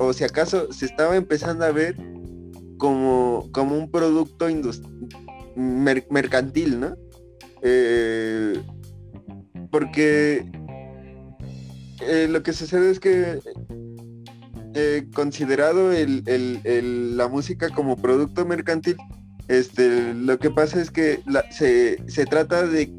[0.00, 1.96] o si acaso se estaba empezando a ver
[2.78, 4.46] como, como un producto
[5.56, 6.96] mercantil, ¿no?
[7.62, 8.62] Eh,
[9.70, 10.50] porque
[12.00, 13.40] eh, lo que sucede es que
[14.74, 18.96] eh, considerado la música como producto mercantil,
[19.48, 21.20] este, lo que pasa es que
[21.50, 22.90] se, trata de,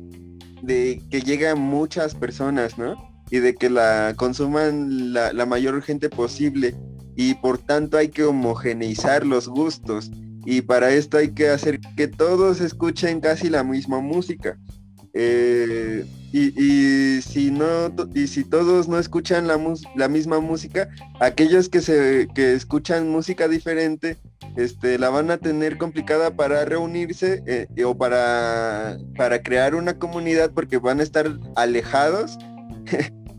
[0.61, 2.95] de que lleguen muchas personas, ¿no?
[3.31, 6.75] Y de que la consuman la, la mayor gente posible
[7.19, 10.09] y por tanto hay que homogeneizar los gustos
[10.45, 14.57] y para esto hay que hacer que todos escuchen casi la misma música.
[15.13, 19.59] Eh, y, si no y si todos no escuchan la,
[19.97, 20.87] la misma música,
[21.19, 24.15] aquellos que se que escuchan música diferente,
[24.55, 30.51] este, la van a tener complicada para reunirse eh, o para, para crear una comunidad
[30.51, 32.37] porque van a estar alejados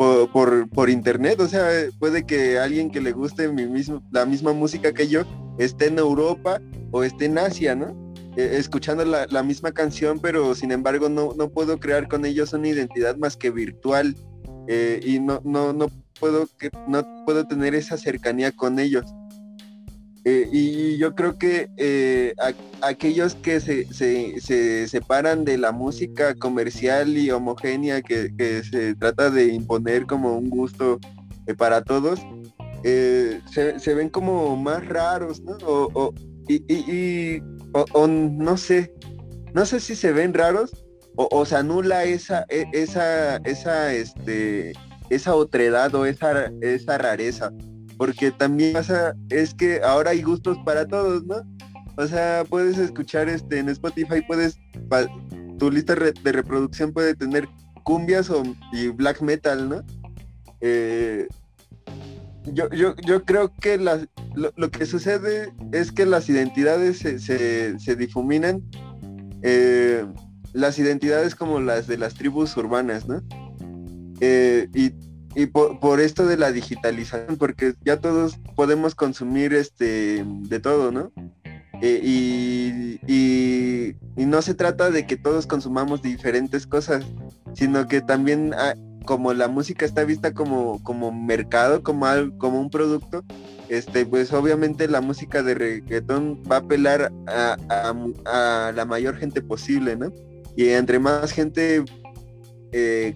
[0.01, 4.55] por, por, internet, o sea, puede que alguien que le guste mi mismo, la misma
[4.55, 5.25] música que yo
[5.59, 6.59] esté en Europa
[6.91, 8.15] o esté en Asia, ¿no?
[8.35, 12.69] Eh, escuchando la, misma canción, pero sin embargo no, no puedo crear con ellos una
[12.69, 14.17] identidad más que virtual
[14.69, 15.89] eh, y no, no, no,
[16.19, 16.49] puedo,
[16.89, 19.05] no puedo tener esa cercanía con ellos.
[20.25, 22.35] Eh, y yo creo que eh,
[22.83, 28.31] aquellos que se, separan de la música comercial y homogénea que,
[28.63, 30.99] se trata de imponer como un gusto
[31.47, 32.21] eh, para todos,
[32.83, 35.57] se, ven como más raros, ¿no?
[35.65, 36.13] O,
[36.49, 37.41] y,
[38.09, 38.93] no sé,
[39.55, 40.85] no sé si se ven raros
[41.17, 44.73] o, se anula esa, e, esa, esa, este,
[45.09, 47.51] esa otredad o esa, esa rareza
[48.01, 51.37] porque también pasa, es que ahora hay gustos para todos, ¿no?
[51.99, 54.59] O sea, puedes escuchar este en Spotify, puedes,
[55.59, 57.47] tu lista de reproducción puede tener
[57.85, 58.43] cumbias o,
[58.73, 59.85] y black metal, ¿no?
[60.63, 61.29] Eh,
[62.45, 68.63] yo, yo, yo, creo que lo, que sucede es que las identidades se, se, difuminan,
[69.43, 70.07] eh,
[70.55, 73.21] las identidades como las de las tribus urbanas, ¿no?
[74.23, 74.95] Eh, y
[75.35, 81.13] y por, esto de la digitalización, porque ya todos podemos consumir este de todo, ¿no?
[81.83, 82.01] Eh,
[83.07, 87.05] y, no se trata de que todos consumamos diferentes cosas,
[87.53, 88.75] sino que también ah,
[89.05, 92.07] como la música está vista como, como mercado, como,
[92.39, 93.25] como un producto,
[93.69, 99.97] este, pues obviamente la música de reggaetón va a apelar a, la mayor gente posible,
[99.97, 100.13] ¿no?
[100.57, 101.85] Y entre más gente
[102.71, 103.15] eh,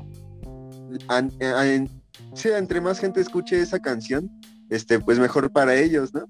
[2.35, 4.30] sí, entre más gente escuche esa canción,
[4.70, 6.28] este, pues mejor para ellos, ¿no?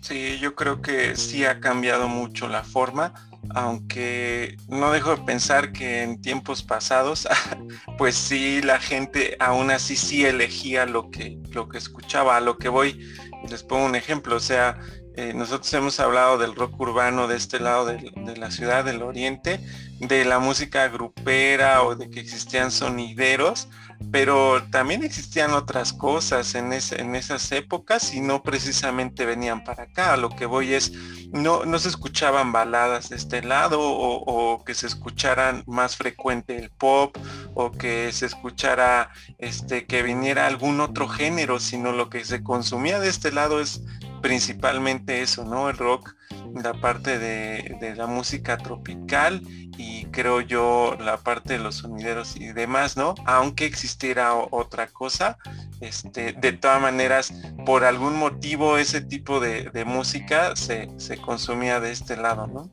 [0.00, 3.14] Sí, yo creo que sí ha cambiado mucho la forma,
[3.54, 7.26] aunque no dejo de pensar que en tiempos pasados,
[7.98, 12.58] pues sí, la gente aún así sí elegía lo que, lo que escuchaba, a lo
[12.58, 13.00] que voy,
[13.48, 14.78] les pongo un ejemplo, o sea,
[15.16, 19.60] eh, nosotros hemos hablado del rock urbano de este lado de, la ciudad del oriente,
[20.00, 23.68] de la música grupera o de que existían sonideros,
[24.10, 30.16] pero también existían otras cosas en, en esas épocas y no precisamente venían para acá.
[30.16, 30.92] Lo que voy es,
[31.32, 36.70] no, no se escuchaban baladas de este lado o, que se escucharan más frecuente el
[36.70, 37.16] pop
[37.54, 42.98] o que se escuchara este que viniera algún otro género, sino lo que se consumía
[43.00, 43.82] de este lado es
[44.22, 45.68] principalmente eso, ¿no?
[45.68, 46.14] El rock,
[46.54, 49.42] la parte de, de la música tropical
[49.76, 53.14] y creo yo la parte de los sonideros y demás, ¿no?
[53.24, 55.38] Aunque existiera otra cosa,
[55.80, 57.34] este, de todas maneras,
[57.66, 60.88] por algún motivo ese tipo de, música se,
[61.24, 62.70] consumía de este lado, ¿no?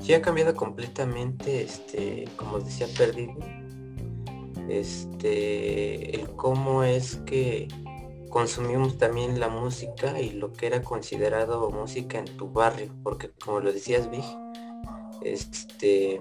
[0.00, 3.34] Sí ha cambiado completamente, este, como decía Perdido,
[4.68, 7.68] este, el cómo es que
[8.36, 13.60] consumimos también la música y lo que era considerado música en tu barrio, porque como
[13.60, 14.26] lo decías, Vig,
[15.22, 16.20] este,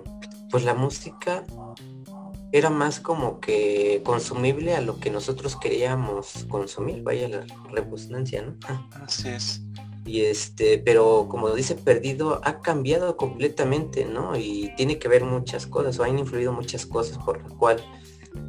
[0.50, 1.44] pues la música
[2.54, 8.56] era más como que consumible a lo que nosotros queríamos consumir, vaya la redundancia, ¿no?
[9.04, 9.62] Así es.
[10.06, 14.38] Y este, pero como dice Perdido, ha cambiado completamente, ¿no?
[14.38, 17.84] Y tiene que ver muchas cosas, o han influido muchas cosas por lo cual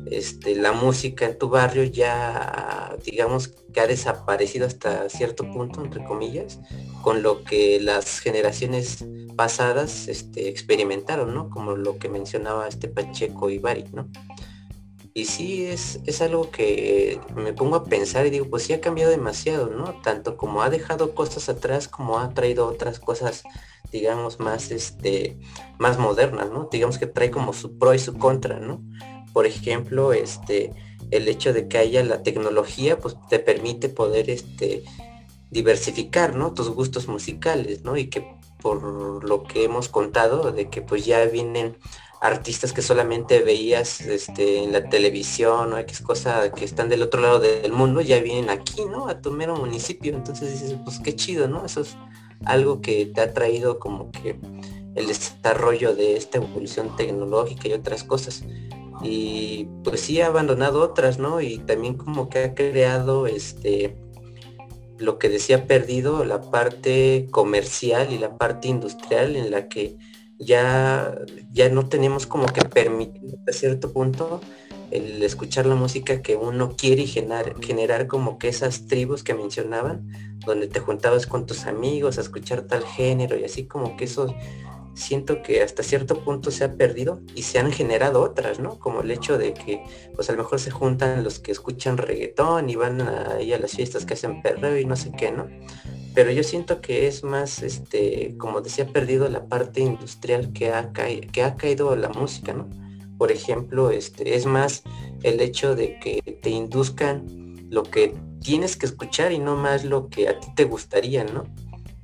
[0.06, 6.04] este, la música en tu barrio ya, digamos, que ha desaparecido hasta cierto punto, entre
[6.04, 6.60] comillas,
[7.02, 9.04] con lo que las generaciones
[9.36, 11.50] pasadas este, experimentaron, ¿no?
[11.50, 14.08] Como lo que mencionaba este Pacheco y Bari, ¿no?
[15.12, 18.82] Y sí, es, es algo que me pongo a pensar y digo, pues sí ha
[18.82, 20.00] cambiado demasiado, ¿no?
[20.02, 23.42] Tanto como ha dejado cosas atrás, como ha traído otras cosas,
[23.90, 25.38] digamos, más, este,
[25.78, 26.68] más modernas, ¿no?
[26.70, 28.82] Digamos que trae como su pro y su contra, ¿no?
[29.36, 30.72] Por ejemplo, este,
[31.10, 34.82] el hecho de que haya la tecnología, pues te permite poder este,
[35.50, 36.54] diversificar, ¿no?
[36.54, 37.98] Tus gustos musicales, ¿no?
[37.98, 38.26] Y que
[38.62, 41.76] por lo que hemos contado, de que pues ya vienen
[42.22, 47.20] artistas que solamente veías este, en la televisión o X cosa que están del otro
[47.20, 49.06] lado del mundo, ya vienen aquí, ¿no?
[49.06, 50.14] A tu mero municipio.
[50.14, 51.66] Entonces dices, pues qué chido, ¿no?
[51.66, 51.94] Eso es
[52.46, 54.40] algo que te ha traído como que
[54.94, 58.42] el desarrollo de esta evolución tecnológica y otras cosas
[59.02, 61.40] y pues sí ha abandonado otras, ¿no?
[61.40, 63.96] Y también como que ha creado este
[64.98, 69.96] lo que decía perdido, la parte comercial y la parte industrial en la que
[70.38, 71.14] ya,
[71.52, 74.40] ya no tenemos como que permitir a cierto punto
[74.90, 79.34] el escuchar la música que uno quiere y generar, generar como que esas tribus que
[79.34, 80.08] mencionaban,
[80.46, 84.34] donde te juntabas con tus amigos a escuchar tal género y así como que eso
[84.96, 88.78] siento que hasta cierto punto se ha perdido y se han generado otras, ¿no?
[88.78, 89.84] Como el hecho de que
[90.14, 93.72] pues a lo mejor se juntan los que escuchan reggaetón y van ahí a las
[93.72, 95.46] fiestas que hacen perreo y no sé qué, ¿no?
[96.14, 100.92] Pero yo siento que es más, este, como decía, perdido la parte industrial que ha,
[100.92, 102.66] caído la música, ¿no?
[103.18, 104.82] Por ejemplo, este, es más
[105.22, 110.08] el hecho de que te induzcan lo que tienes que escuchar y no más lo
[110.08, 111.44] que a ti te gustaría, ¿no?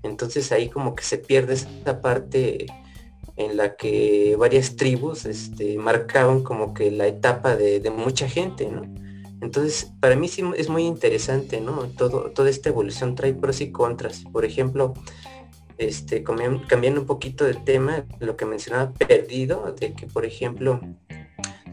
[0.03, 2.67] Entonces ahí como que se pierde esa parte
[3.45, 8.83] en la que varias tribus este, marcaban como que la etapa de, mucha gente, ¿no?
[9.41, 11.89] Entonces, para mí sí es muy interesante, ¿no?
[11.97, 14.25] Todo, toda esta evolución trae pros y contras.
[14.33, 14.95] Por ejemplo,
[15.79, 20.81] este, cambiando un poquito de tema, lo que mencionaba perdido, de que, por ejemplo,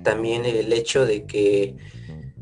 [0.04, 1.76] también el hecho de que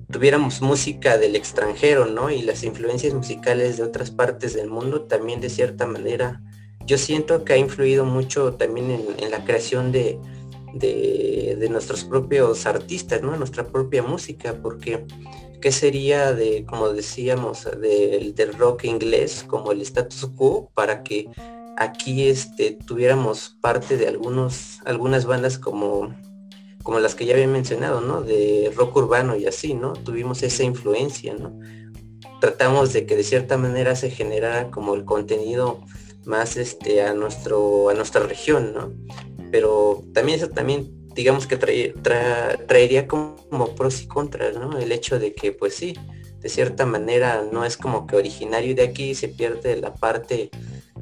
[0.09, 2.30] tuviéramos música del extranjero, ¿no?
[2.30, 6.41] Y las influencias musicales de otras partes del mundo también de cierta manera
[6.88, 10.17] yo siento que ha influido mucho también en, la creación de,
[10.73, 13.35] de, nuestros propios artistas, ¿no?
[13.35, 15.05] Nuestra propia música, porque
[15.61, 21.29] ¿qué sería de, como decíamos, del, rock inglés, como el status quo, para que
[21.77, 26.15] aquí este, tuviéramos parte de algunos, algunas bandas como,
[26.83, 28.21] como las que ya había mencionado, ¿no?
[28.21, 29.91] De rock urbano y así, ¿no?
[29.91, 31.59] Tuvimos esa influencia, ¿no?
[32.39, 35.81] Tratamos de que de cierta manera se generara como el contenido
[36.28, 38.93] más este, a, nuestro, a nuestra región, ¿no?
[39.51, 44.78] Pero también eso también, digamos que traería como, pros y contras, ¿no?
[44.78, 45.95] El hecho de que, pues sí,
[46.39, 50.51] de cierta manera no es como que originario de aquí, se pierde la parte,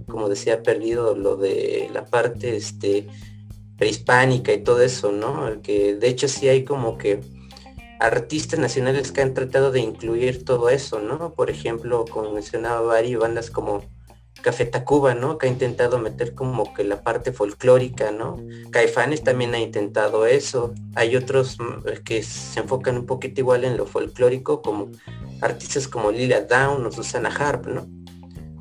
[0.07, 3.07] como decía, perdido lo de la parte este,
[3.77, 5.61] prehispánica y todo eso, ¿no?
[5.61, 7.19] Que de hecho sí hay como que
[7.99, 11.33] artistas nacionales que han tratado de incluir todo eso, ¿no?
[11.33, 13.83] Por ejemplo, como mencionaba varias bandas como
[14.45, 15.39] Café Tacuba, ¿no?
[15.39, 18.37] Que ha intentado meter como que la parte folclórica, ¿no?
[18.69, 20.75] Caifanes también ha intentado eso.
[20.93, 24.91] Hay otros mm, que se enfocan un poquito igual en lo folclórico, como
[25.41, 27.87] artistas como Lila Down o Susana Harp, ¿no?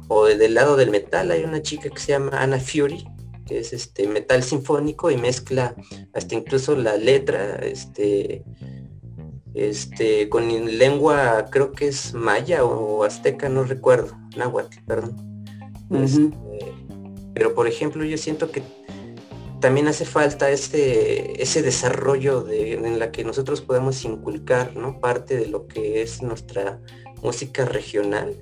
[0.09, 3.07] O del lado del metal hay una chica que se llama Anna Fury,
[3.45, 5.75] que es este metal sinfónico y mezcla
[6.15, 8.43] hasta incluso la letra, este,
[9.53, 15.34] este, con lengua, creo que es maya o azteca, no recuerdo, náhuatl, perdón.
[15.91, 16.31] Este,
[17.35, 18.63] pero por ejemplo, yo siento que
[19.61, 25.01] también hace falta ese, ese desarrollo de, en la que nosotros podemos inculcar, ¿no?
[25.01, 26.81] Parte de lo que es nuestra
[27.23, 28.35] música regional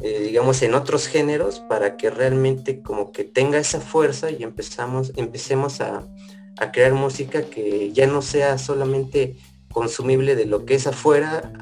[0.00, 5.12] eh, digamos, en otros géneros para que realmente como que tenga esa fuerza y empezamos,
[5.16, 6.06] empecemos a,
[6.72, 9.36] crear música que ya no sea solamente
[9.70, 11.52] consumible de lo que es afuera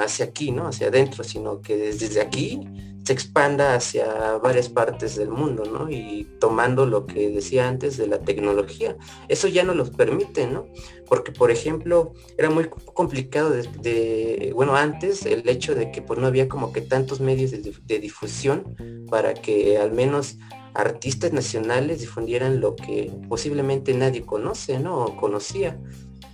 [0.00, 0.68] hacia aquí, ¿no?
[0.68, 2.60] Hacia adentro, sino que desde aquí
[3.04, 5.90] se expanda hacia varias partes del mundo, ¿no?
[5.90, 8.96] Y tomando lo que decía antes de la tecnología.
[9.28, 10.66] Eso ya no los permite, ¿no?
[11.08, 16.26] Porque, por ejemplo, era muy complicado de, bueno, antes el hecho de que pues no
[16.26, 18.76] había como que tantos medios de, de difusión
[19.10, 20.38] para que al menos
[20.74, 25.04] artistas nacionales difundieran lo que posiblemente nadie conoce, ¿no?
[25.04, 25.78] O conocía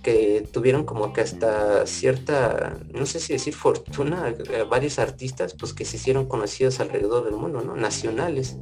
[0.01, 4.33] que tuvieron como que hasta cierta, no sé si decir fortuna,
[4.69, 7.75] varios artistas pues que se hicieron conocidos alrededor del mundo, ¿no?
[7.75, 8.57] Nacionales.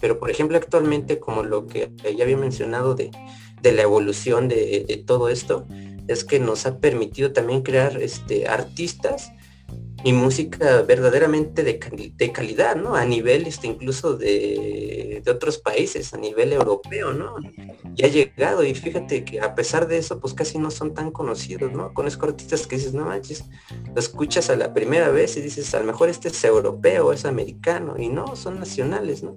[0.00, 3.10] Pero por ejemplo actualmente como lo que ya había mencionado de,
[3.62, 5.66] la evolución de, de, todo esto,
[6.06, 9.32] es que nos ha permitido también crear este, artistas
[10.06, 12.94] y música verdaderamente de, de, calidad, ¿no?
[12.94, 17.34] A nivel este, incluso de, de, otros países, a nivel europeo, ¿no?
[17.96, 21.10] Y ha llegado y fíjate que a pesar de eso, pues casi no son tan
[21.10, 21.92] conocidos, ¿no?
[21.92, 23.46] Con esos artistas que dices, no manches,
[23.92, 27.24] lo escuchas a la primera vez y dices, a lo mejor este es europeo, es
[27.24, 29.36] americano, y no, son nacionales, ¿no?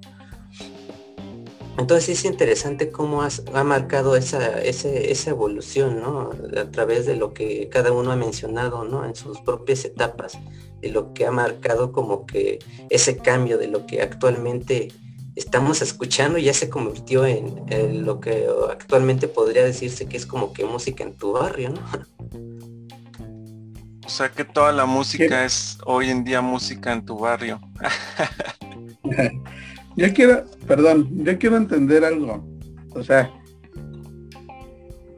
[1.77, 6.31] Entonces es interesante cómo ha marcado esa, esa, evolución, ¿no?
[6.57, 9.05] A través de lo que cada uno ha mencionado, ¿no?
[9.05, 10.37] En sus propias etapas,
[10.81, 12.59] de lo que ha marcado como que
[12.89, 14.89] ese cambio de lo que actualmente
[15.35, 20.65] estamos escuchando ya se convirtió en, lo que actualmente podría decirse que es como que
[20.65, 21.81] música en tu barrio, ¿no?
[24.05, 27.61] O sea que toda la música es hoy en día música en tu barrio.
[29.99, 32.47] Yo quiero, perdón, yo quiero entender algo.
[32.91, 33.29] O sea,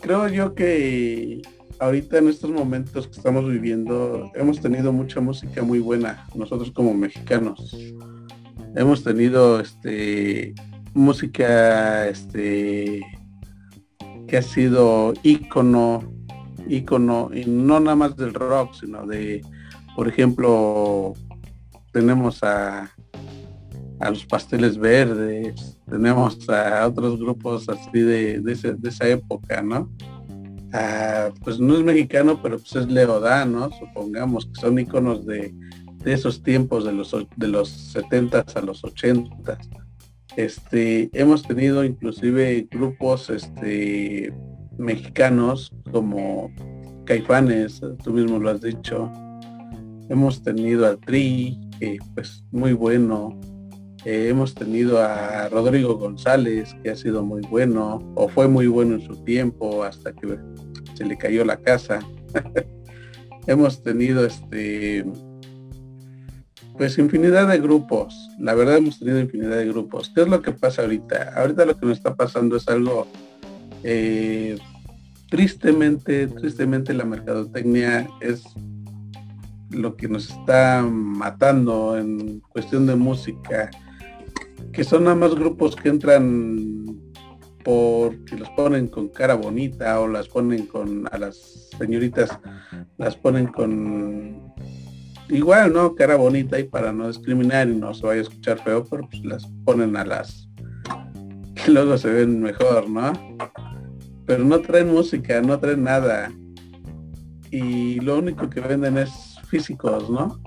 [0.02, 1.40] creo yo que
[1.78, 6.96] ahorita en estos momentos que estamos viviendo, hemos tenido mucha música muy buena, nosotros como
[6.96, 7.78] mexicanos.
[8.76, 10.56] Hemos tenido este
[10.96, 13.02] música este
[14.28, 16.12] que ha sido ícono,
[16.68, 19.44] ícono, y no nada más del rock, sino de,
[19.96, 21.14] por ejemplo,
[21.92, 22.90] tenemos a
[24.02, 29.92] a los pasteles verdes, tenemos a otros grupos así de, de, esa época, ¿no?
[30.74, 33.70] Ah, pues no es mexicano, pero pues es Leodán, ¿no?
[33.72, 35.54] Supongamos que son iconos de,
[36.06, 39.60] esos tiempos de los de los 70 a los 80
[40.36, 44.34] este hemos tenido inclusive grupos este
[44.80, 46.52] mexicanos como
[47.06, 49.12] Caifanes tú mismo lo has dicho
[50.10, 53.40] hemos tenido al Tri que pues muy bueno
[54.06, 58.96] eh, hemos tenido a Rodrigo González, que ha sido muy bueno, o fue muy bueno
[58.96, 60.40] en su tiempo, hasta que
[60.96, 62.00] se le cayó la casa.
[63.48, 65.06] hemos tenido este
[66.78, 68.16] pues infinidad de grupos.
[68.40, 70.12] La verdad hemos tenido infinidad de grupos.
[70.16, 71.34] ¿Qué es lo que pasa ahorita?
[71.36, 73.06] Ahorita lo que nos está pasando es algo
[73.84, 74.58] eh,
[75.30, 78.44] tristemente, tristemente la mercadotecnia es
[79.70, 83.70] lo que nos está matando en cuestión de música
[84.72, 87.02] que son nada más grupos que entran
[87.64, 92.40] porque los ponen con cara bonita o las ponen con a las señoritas
[92.98, 94.54] las ponen con
[95.30, 98.86] igual no cara bonita y para no discriminar y no se vaya a escuchar feo
[98.90, 100.50] pero pues las ponen a las
[101.56, 103.14] que luego se ven mejor no
[104.26, 106.32] pero no traen música no traen nada.
[107.52, 109.12] Y lo único que venden es
[109.50, 110.40] físicos no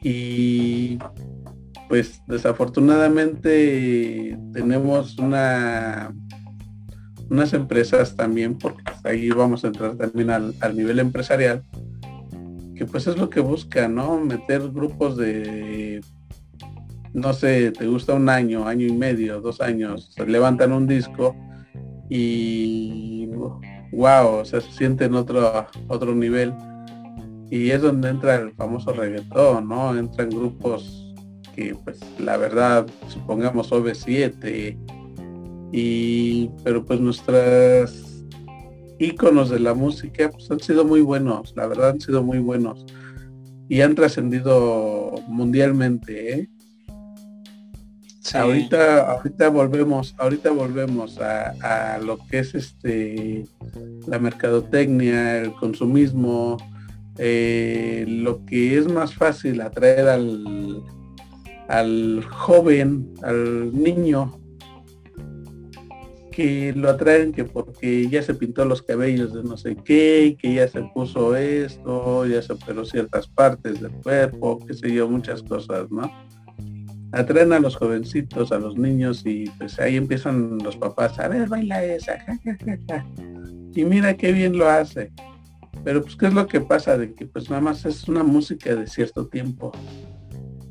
[0.00, 0.98] y
[1.92, 6.10] pues desafortunadamente tenemos una
[7.28, 11.62] unas empresas también, porque ahí vamos a entrar también al, nivel empresarial,
[12.74, 14.18] que pues es lo que busca, ¿no?
[14.18, 16.00] Meter grupos de,
[17.12, 21.36] no sé, te gusta un año, año y medio, dos años, se levantan un disco
[22.08, 23.28] y
[23.92, 26.54] wow, o sea, se sienten otro, otro nivel.
[27.50, 29.94] Y es donde entra el famoso reggaetón, ¿no?
[29.94, 31.01] Entran grupos
[31.54, 34.76] que pues la verdad supongamos OV7
[35.72, 38.12] y pero pues nuestras
[38.98, 42.86] íconos de la música pues han sido muy buenos, la verdad han sido muy buenos.
[43.68, 46.40] y han trascendido mundialmente.
[46.40, 46.48] ¿eh?
[48.34, 53.44] Ahorita, ahorita volvemos, ahorita volvemos a, lo que es este
[54.06, 56.56] la mercadotecnia, el consumismo,
[57.18, 60.82] eh, lo que es más fácil atraer al,
[61.72, 64.38] al joven, al niño,
[66.30, 70.54] que lo atraen que porque ya se pintó los cabellos de no sé qué, que
[70.54, 75.42] ya se puso esto, ya se operó ciertas partes del cuerpo, qué sé yo, muchas
[75.42, 76.10] cosas, ¿no?
[77.12, 81.48] atraen a los jovencitos, a los niños y pues ahí empiezan los papás, a ver,
[81.48, 82.18] baila esa,
[83.74, 85.10] y mira qué bien lo hace.
[85.84, 88.74] Pero pues qué es lo que pasa de que pues nada más es una música
[88.74, 89.72] de cierto tiempo.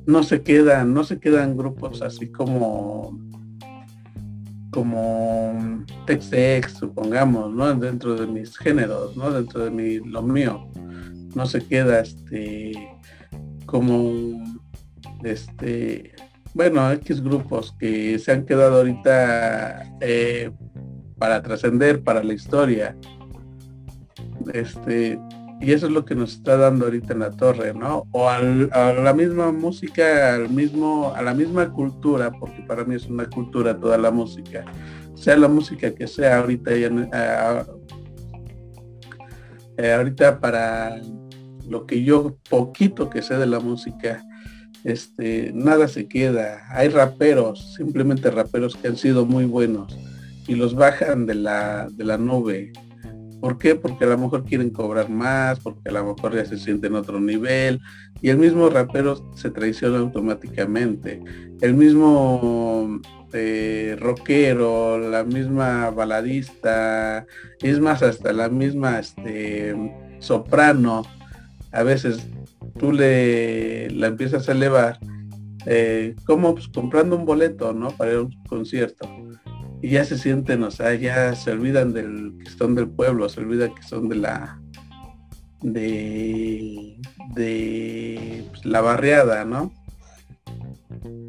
[0.06, 3.20] No se quedan, no se quedan grupos así como
[4.72, 7.74] como Tex-Ex, supongamos, ¿no?
[7.76, 9.30] Dentro de mis géneros, ¿no?
[9.30, 10.70] Dentro de mi, lo mío.
[11.36, 12.72] No se queda este
[13.66, 14.42] como
[15.24, 16.14] este
[16.54, 20.52] bueno, X grupos que se han quedado ahorita eh,
[21.18, 22.98] para trascender, para la historia.
[24.54, 25.18] Este,
[25.62, 28.08] y eso es lo que nos está dando ahorita en la torre, ¿no?
[28.12, 33.06] O a la misma música, al mismo, a la misma cultura, porque para mí es
[33.06, 34.66] una cultura toda la música,
[35.14, 37.66] sea la música que sea ahorita, ya,
[39.78, 41.00] eh, ahorita para
[41.70, 44.24] lo que yo poquito que sé de la música,
[44.84, 46.64] este, nada se queda.
[46.72, 49.96] Hay raperos, simplemente raperos que han sido muy buenos
[50.48, 52.74] y los bajan de la, de la nube.
[53.42, 53.74] ¿Por qué?
[53.76, 57.00] Porque a lo mejor quieren cobrar más, porque a lo mejor ya se sienten en
[57.00, 57.82] otro nivel
[58.22, 61.22] y el mismo rapero se traiciona automáticamente.
[61.60, 63.02] El mismo
[63.34, 67.26] eh, rockero, la misma baladista,
[67.62, 69.76] es más hasta la misma este,
[70.20, 71.02] soprano,
[71.72, 72.28] a veces
[72.78, 75.00] tú le la empiezas a elevar,
[75.66, 77.90] eh, como pues, comprando un boleto, ¿no?
[77.90, 79.10] Para ir a un concierto.
[79.82, 83.40] Y ya se sienten, o sea, ya se olvidan del que son del pueblo, se
[83.40, 84.62] olvidan que son de la
[85.64, 86.98] de,
[88.50, 89.72] pues, la barriada, ¿no?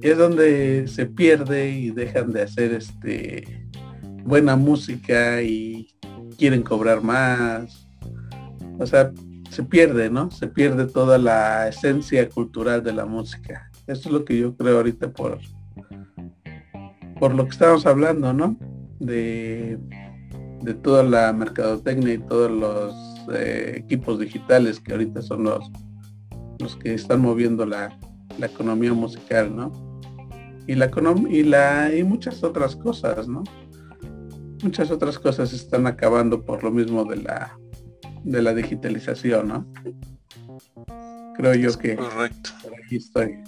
[0.03, 3.69] Es donde se pierde y dejan de hacer este
[4.25, 5.95] buena música y
[6.37, 7.87] quieren cobrar más.
[8.79, 9.13] O sea,
[9.51, 10.31] se pierde, ¿no?
[10.31, 13.71] Se pierde toda la esencia cultural de la música.
[13.87, 15.39] Eso es lo que yo creo ahorita por,
[17.23, 18.57] por lo que estamos hablando, ¿no?
[18.99, 19.79] De,
[20.61, 22.97] de toda la mercadotecnia y todos los
[23.33, 25.71] eh, equipos digitales que ahorita son los,
[26.59, 27.97] los que están moviendo la,
[28.41, 29.71] la economía musical, ¿no?
[30.67, 30.91] Y la
[31.31, 33.45] y la y muchas otras cosas, ¿no?
[34.65, 37.57] Muchas otras cosas están acabando por lo mismo de la
[38.25, 39.73] de la digitalización, ¿no?
[41.37, 42.51] Creo yo que correcto.
[42.85, 43.39] aquí estoy.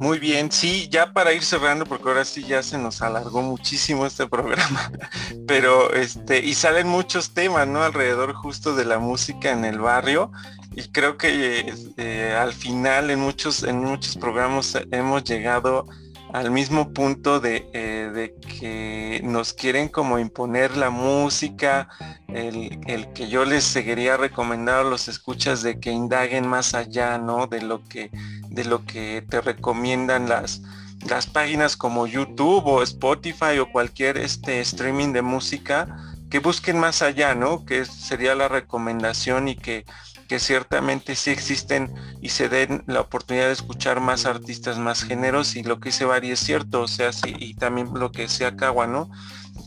[0.00, 4.06] Muy bien, sí, ya para ir cerrando, porque ahora sí ya se nos alargó muchísimo
[4.06, 4.92] este programa,
[5.46, 7.82] pero este, y salen muchos temas, ¿no?
[7.82, 10.30] Alrededor justo de la música en el barrio,
[10.76, 15.84] y creo que eh, al final en muchos, en muchos programas hemos llegado
[16.32, 21.88] al mismo punto de, eh, de, que nos quieren como imponer la música,
[22.28, 22.78] el,
[23.14, 27.46] que yo les seguiría recomendando a los escuchas de que indaguen más allá, ¿no?
[27.46, 28.10] De lo que,
[28.58, 30.62] de lo que te recomiendan las,
[31.08, 35.86] las páginas como YouTube o Spotify o cualquier este streaming de música,
[36.28, 37.64] que busquen más allá, ¿no?
[37.64, 39.84] Que sería la recomendación y que
[40.28, 41.90] que ciertamente sí existen
[42.20, 46.04] y se den la oportunidad de escuchar más artistas, más géneros y lo que dice
[46.04, 49.08] Bari es cierto, o sea, sí, y también lo que decía Cagua, ¿no?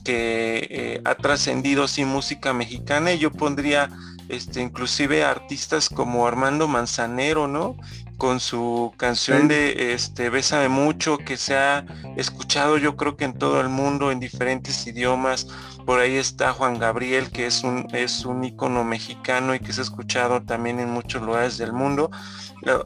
[0.05, 3.89] Que eh, ha trascendido sí música mexicana y yo pondría
[4.30, 7.76] este, inclusive artistas como Armando Manzanero, ¿no?
[8.22, 11.88] Con su canción de este Bésame mucho, que se ha
[12.18, 15.48] escuchado yo creo que en todo el mundo, en diferentes idiomas,
[15.88, 19.81] por ahí está Juan Gabriel, que es un, es un ícono mexicano y que se
[19.81, 22.11] ha escuchado también en muchos lugares del mundo.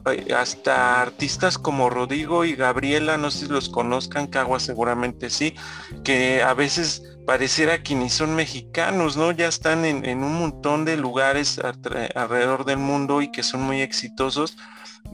[0.06, 5.54] Eh, hasta artistas como Rodrigo y Gabriela, no sé si los conozcan, Cagua seguramente sí,
[6.02, 9.32] que a veces pareciera que ni son mexicanos, ¿no?
[9.32, 14.56] Ya están en, un montón de lugares alrededor del mundo y que son muy exitosos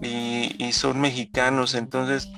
[0.00, 1.74] y, son mexicanos.
[1.74, 2.30] Entonces,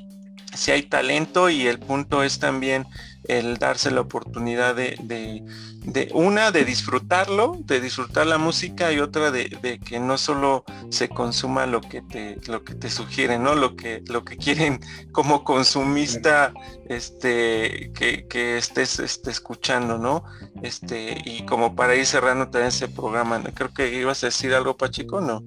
[0.55, 2.87] si hay talento y el punto es también
[3.25, 9.31] el darse la oportunidad de, de, una, de disfrutarlo, de disfrutar la música y otra
[9.31, 13.55] de, que no solo se consuma lo que te, lo que te sugieren, ¿no?
[13.55, 14.81] Lo que, lo que quieren
[15.13, 16.53] como consumista
[16.89, 20.25] este, que, que estés este, escuchando, ¿no?
[20.63, 24.77] Este, y como para ir cerrando también ese programa, creo que ibas a decir algo,
[24.77, 25.43] Pachico, ¿no?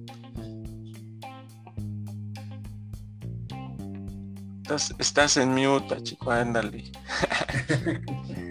[4.98, 6.90] Estás, en mute, chico, ándale.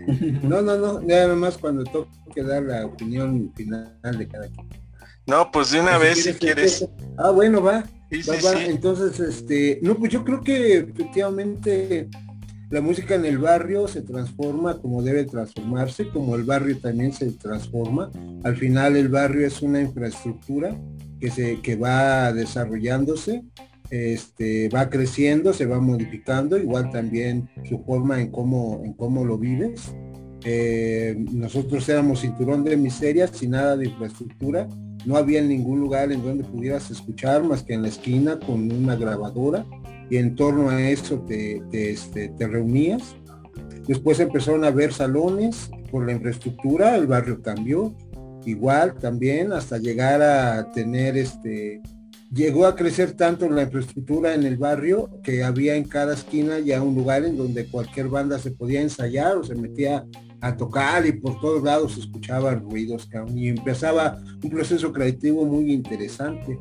[0.44, 4.68] no, no, no, nada más cuando toque dar la opinión final de cada quien.
[5.27, 6.88] No, pues de una vez si quieres.
[7.18, 7.84] Ah, bueno, va.
[8.10, 12.10] Entonces, este, no, pues yo creo que efectivamente
[12.69, 17.31] la música en el barrio se transforma como debe transformarse, como el barrio también se
[17.31, 18.10] transforma.
[18.44, 20.77] Al final el barrio es una infraestructura
[21.19, 23.44] que se que va desarrollándose
[23.89, 29.38] este, va creciendo, se va modificando, igual también su forma en cómo, en cómo lo
[29.38, 29.93] vives.
[30.43, 34.68] Eh, nosotros éramos cinturón de miseria, sin nada de infraestructura,
[35.05, 38.95] no había ningún lugar en donde pudieras escuchar más que en la esquina con una
[38.95, 39.65] grabadora
[40.09, 43.15] y en torno a eso te, te, este, te reunías.
[43.88, 47.95] Después empezaron a ver salones por la infraestructura, el barrio cambió,
[48.45, 51.81] igual también hasta llegar a tener este
[52.31, 56.81] llegó a crecer tanto la infraestructura en el barrio que había en cada esquina ya
[56.81, 60.05] un lugar en donde cualquier banda se podía ensayar o se metía
[60.41, 65.71] a tocar y por todos lados se escuchaban ruidos y empezaba un proceso creativo muy
[65.71, 66.59] interesante.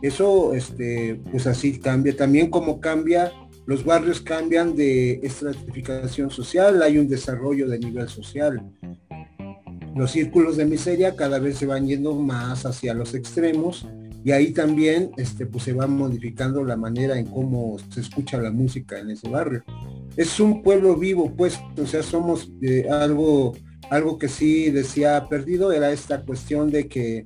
[0.00, 2.16] Eso, este, pues así cambia.
[2.16, 3.30] También como cambia,
[3.66, 8.62] los barrios cambian de estratificación social, hay un desarrollo de nivel social.
[9.94, 13.86] Los círculos de miseria cada vez se van yendo más hacia los extremos
[14.24, 18.50] y ahí también este, pues se va modificando la manera en cómo se escucha la
[18.50, 19.64] música en ese barrio.
[20.16, 23.54] Es un pueblo vivo, pues, o sea, somos eh, algo,
[23.90, 27.22] algo que sí decía perdido, era esta cuestión de que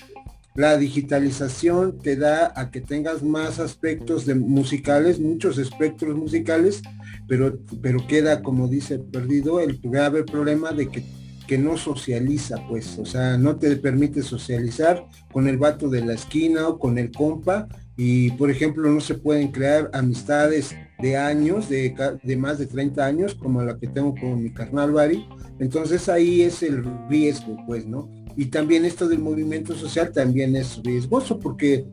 [0.55, 6.81] la digitalización te da a que tengas más aspectos musicales, muchos espectros musicales,
[7.27, 11.03] pero, pero queda, como dice Perdido, el grave problema de que
[11.47, 16.15] que no socializa, pues, o sea, no te permite socializar con el vato de la
[16.15, 21.69] esquina o con el compa y, por ejemplo, no se pueden crear amistades de años,
[21.69, 25.27] de, de más de 30 años, como la que tengo con mi carnal Bari.
[25.59, 28.09] Entonces ahí es el riesgo, pues, ¿no?
[28.37, 31.87] Y también esto del movimiento social también es riesgoso porque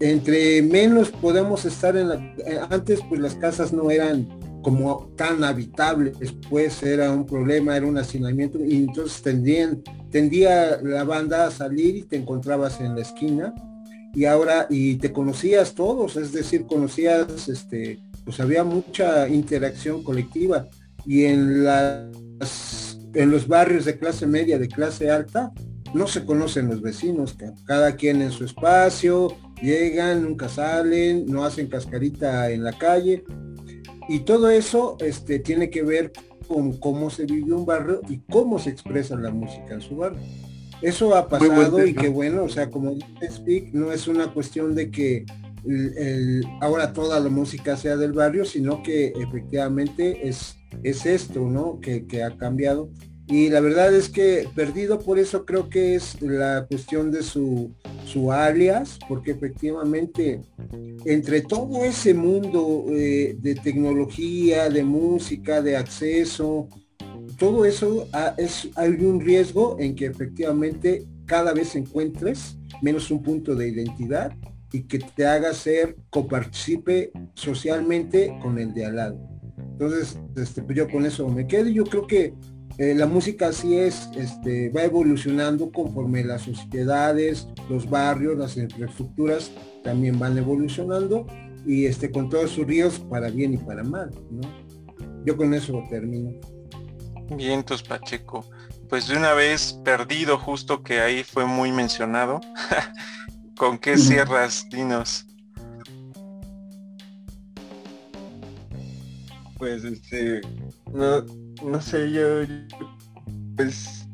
[0.00, 2.14] entre menos podemos estar en la...
[2.14, 4.26] Eh, antes, pues las casas no eran
[4.62, 11.04] como tan habitable, después era un problema, era un hacinamiento y entonces tendían, tendía la
[11.04, 13.54] banda a salir y te encontrabas en la esquina
[14.14, 20.68] y ahora y te conocías todos, es decir, conocías, este, pues había mucha interacción colectiva
[21.04, 25.52] y en las, en los barrios de clase media, de clase alta,
[25.94, 31.66] no se conocen los vecinos, cada quien en su espacio, llegan, nunca salen, no hacen
[31.66, 33.24] cascarita en la calle
[34.08, 36.12] y todo eso este, tiene que ver
[36.46, 40.20] con cómo se vive un barrio y cómo se expresa la música en su barrio.
[40.80, 44.74] Eso ha pasado y que bueno, o sea, como dice Speak, no es una cuestión
[44.74, 45.24] de que
[46.60, 51.78] ahora toda la música sea del barrio, sino que efectivamente es, es esto, ¿no?
[51.80, 52.90] Que, que ha cambiado
[53.26, 57.70] y la verdad es que perdido por eso creo que es la cuestión de su,
[58.04, 60.40] su alias, porque efectivamente
[61.04, 66.68] entre todo ese mundo eh, de tecnología, de música, de acceso,
[67.38, 73.54] todo eso es, hay un riesgo en que efectivamente cada vez encuentres menos un punto
[73.54, 74.32] de identidad
[74.72, 79.32] y que te haga ser coparticipe socialmente con el de al lado.
[79.58, 81.68] Entonces, este, pues yo con eso me quedo.
[81.68, 82.34] Yo creo que
[82.82, 89.52] eh, la música así es, este, va evolucionando conforme las sociedades, los barrios, las infraestructuras
[89.84, 91.24] también van evolucionando
[91.64, 94.10] y este, con todos sus ríos para bien y para mal.
[95.24, 96.32] Yo con eso termino.
[97.36, 98.44] Vientos Pacheco.
[98.88, 102.40] Pues de una vez perdido, justo que ahí fue muy mencionado.
[103.56, 105.24] ¿Con qué cierras, Dinos?
[109.56, 110.40] Pues este,
[110.92, 111.24] no,
[111.64, 112.22] no sé, yo,
[113.56, 114.08] pues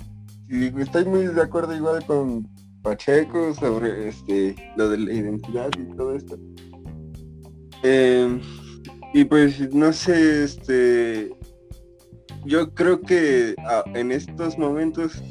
[0.49, 2.49] estoy muy de acuerdo igual con
[2.83, 6.39] Pacheco sobre este lo de la identidad y todo esto.
[7.83, 8.41] Em,
[9.15, 11.31] y pues no sé, este
[12.45, 15.23] yo creo que ah, en estos momentos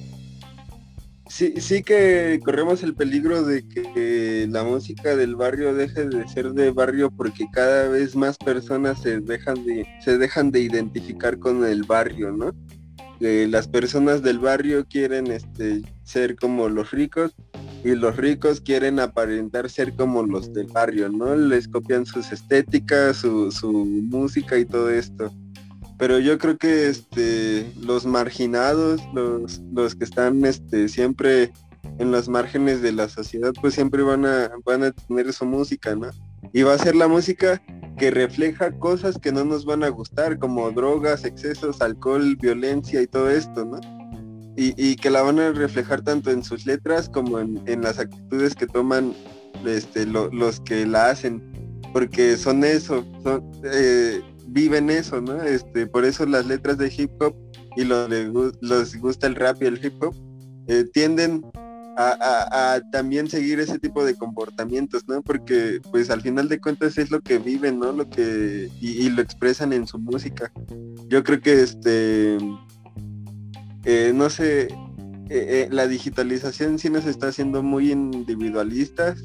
[1.29, 6.51] sí, sí que corremos el peligro de que la música del barrio deje de ser
[6.53, 11.65] de barrio porque cada vez más personas se dejan de, se dejan de identificar con
[11.65, 12.51] el barrio, ¿no?
[13.19, 17.35] las personas del barrio quieren este, ser como los ricos
[17.83, 21.35] y los ricos quieren aparentar ser como los del barrio, ¿no?
[21.35, 25.31] Les copian sus estéticas, su, su música y todo esto
[25.97, 31.51] pero yo creo que este los marginados, los, los que están este siempre
[31.99, 35.95] en las márgenes de la sociedad, pues siempre van a van a tener su música,
[35.95, 36.09] ¿no?
[36.53, 37.61] Y va a ser la música
[37.97, 43.07] que refleja cosas que no nos van a gustar, como drogas, excesos, alcohol, violencia y
[43.07, 43.79] todo esto, ¿no?
[44.59, 48.65] Y, que la van a reflejar tanto en sus letras como en, las actitudes que
[48.65, 49.13] toman
[49.63, 51.43] este, los que la hacen,
[51.93, 55.41] porque son eso, son, eh, viven eso, ¿no?
[55.43, 57.35] Este, por eso las letras de hip hop
[57.75, 60.15] y lo, les gusta el rap y el hip hop,
[60.67, 61.45] eh, tienden
[61.99, 65.21] a, también seguir ese tipo de comportamientos, ¿no?
[65.23, 67.91] Porque pues al final de cuentas es lo que viven, ¿no?
[67.91, 70.51] Lo que y, lo expresan en su música.
[71.07, 72.37] Yo creo que este,
[73.83, 74.67] eh, no sé,
[75.29, 79.23] eh, la digitalización sí nos está haciendo muy individualistas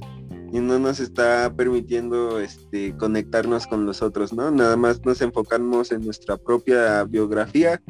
[0.52, 4.50] y no nos está permitiendo este, conectarnos con los otros, ¿no?
[4.50, 7.80] Nada más nos enfocamos en nuestra propia biografía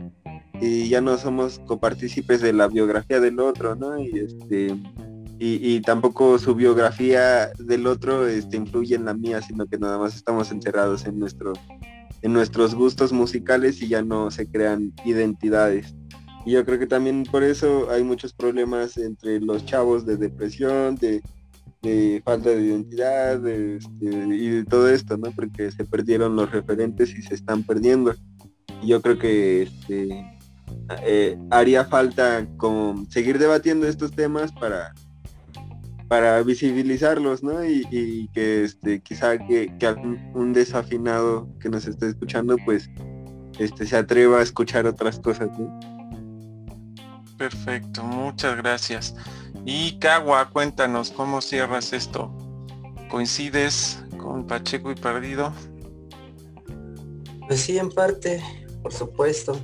[0.60, 3.98] y ya no somos copartícipes de la biografía del otro, ¿no?
[3.98, 4.76] Y este
[5.44, 10.14] y, tampoco su biografía del otro este, influye en la mía, sino que nada más
[10.14, 11.52] estamos encerrados en nuestro
[12.22, 15.96] en nuestros gustos musicales y ya no se crean identidades.
[16.46, 20.94] Y yo creo que también por eso hay muchos problemas entre los chavos de depresión,
[20.94, 21.20] de,
[22.24, 25.32] falta de identidad este, y de todo esto, ¿no?
[25.32, 28.14] Porque se perdieron los referentes y se están perdiendo.
[28.82, 30.38] Y yo creo que este,
[31.04, 34.92] eh, haría falta como seguir debatiendo estos temas para
[36.12, 37.64] para visibilizarlos, ¿no?
[37.64, 39.72] Y, que este, quizá que,
[40.34, 42.90] un desafinado que nos esté escuchando, pues,
[43.58, 45.48] este, se atreva a escuchar otras cosas,
[47.38, 49.14] Perfecto, muchas gracias.
[49.64, 52.32] Y Cagua, cuéntanos cómo cierras esto.
[53.08, 55.52] ¿Coincides con Pacheco y Perdido?
[57.46, 58.42] Pues sí, en parte,
[58.82, 59.58] por supuesto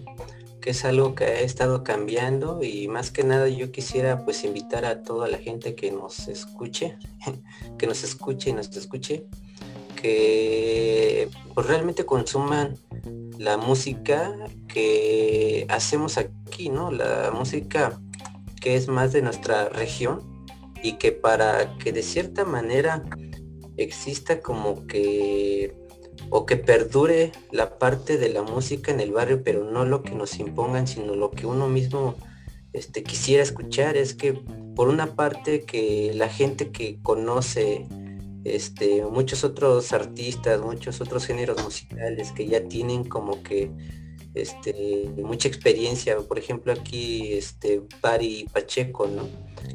[0.61, 4.85] que es algo que ha estado cambiando y más que nada yo quisiera pues invitar
[4.85, 6.99] a toda la gente que nos escuche,
[7.79, 9.27] que nos escuche y nos escuche,
[10.01, 12.77] que pues, realmente consuman
[13.39, 14.35] la música
[14.67, 16.91] que hacemos aquí, ¿no?
[16.91, 18.01] La música
[18.61, 20.47] que es más de nuestra región
[20.83, 23.05] y que para que de cierta manera
[23.77, 25.75] exista como que
[26.31, 30.15] o que perdure la parte de la música en el barrio, pero no lo que
[30.15, 32.17] nos impongan, sino lo que uno mismo
[32.73, 33.97] este, quisiera escuchar.
[33.97, 34.35] Es que
[34.75, 37.87] por una parte que la gente que conoce
[38.45, 43.71] este, muchos otros artistas, muchos otros géneros musicales que ya tienen como que
[44.35, 49.29] este, mucha experiencia, por ejemplo aquí este, Bari Pacheco, ¿no?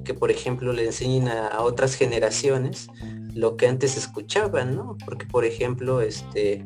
[0.04, 2.88] que por ejemplo le enseñen a otras generaciones
[3.34, 4.98] lo que antes escuchaban, ¿no?
[5.06, 6.66] Porque, por ejemplo, este,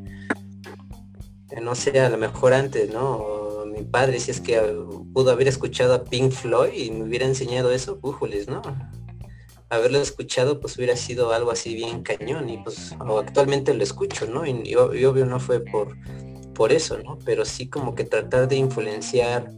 [1.61, 3.65] no sé, a lo mejor antes, ¿no?
[3.65, 4.59] Mi padre, si es que
[5.13, 8.61] pudo haber escuchado a Pink Floyd y me hubiera enseñado eso, pújoles, ¿no?
[9.69, 14.45] Haberlo escuchado, pues hubiera sido algo así bien cañón y pues actualmente lo escucho, ¿no?
[14.45, 15.97] Y, obvio no fue por,
[16.57, 17.17] por eso, ¿no?
[17.23, 19.51] Pero sí como que tratar de influenciar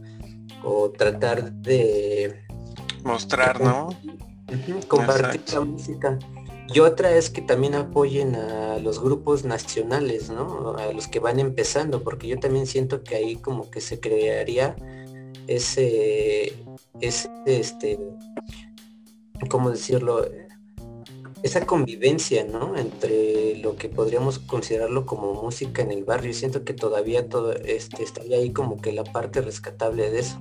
[0.62, 2.44] o tratar de...
[3.02, 3.88] Mostrar, ¿no?
[4.88, 6.18] compartir la música
[6.72, 10.76] y otra es que también apoyen a los grupos nacionales, ¿no?
[10.76, 14.76] A los que van empezando, porque yo también siento que ahí como que se crearía
[15.48, 16.54] ese,
[17.00, 17.98] ese este,
[19.48, 20.24] ¿cómo decirlo?
[21.42, 22.76] Esa convivencia, ¿no?
[22.76, 26.34] Entre lo que podríamos considerarlo como música en el barrio.
[26.34, 30.40] Siento que todavía todo este, estaría ahí como que la parte rescatable de eso.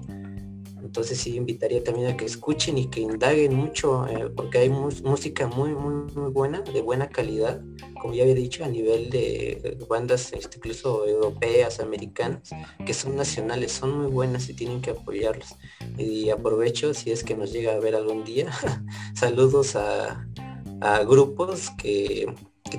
[0.90, 5.46] Entonces sí invitaría también a que escuchen y que indaguen mucho, eh, porque hay música
[5.46, 7.62] muy, muy, muy buena, de buena calidad,
[8.02, 12.50] como ya había dicho, a nivel de bandas este, incluso europeas, americanas,
[12.86, 15.56] que son nacionales, son muy buenas y tienen que apoyarlos.
[15.98, 18.50] Y aprovecho, si es que nos llega a ver algún día,
[19.14, 20.28] saludos a,
[21.08, 22.34] grupos que,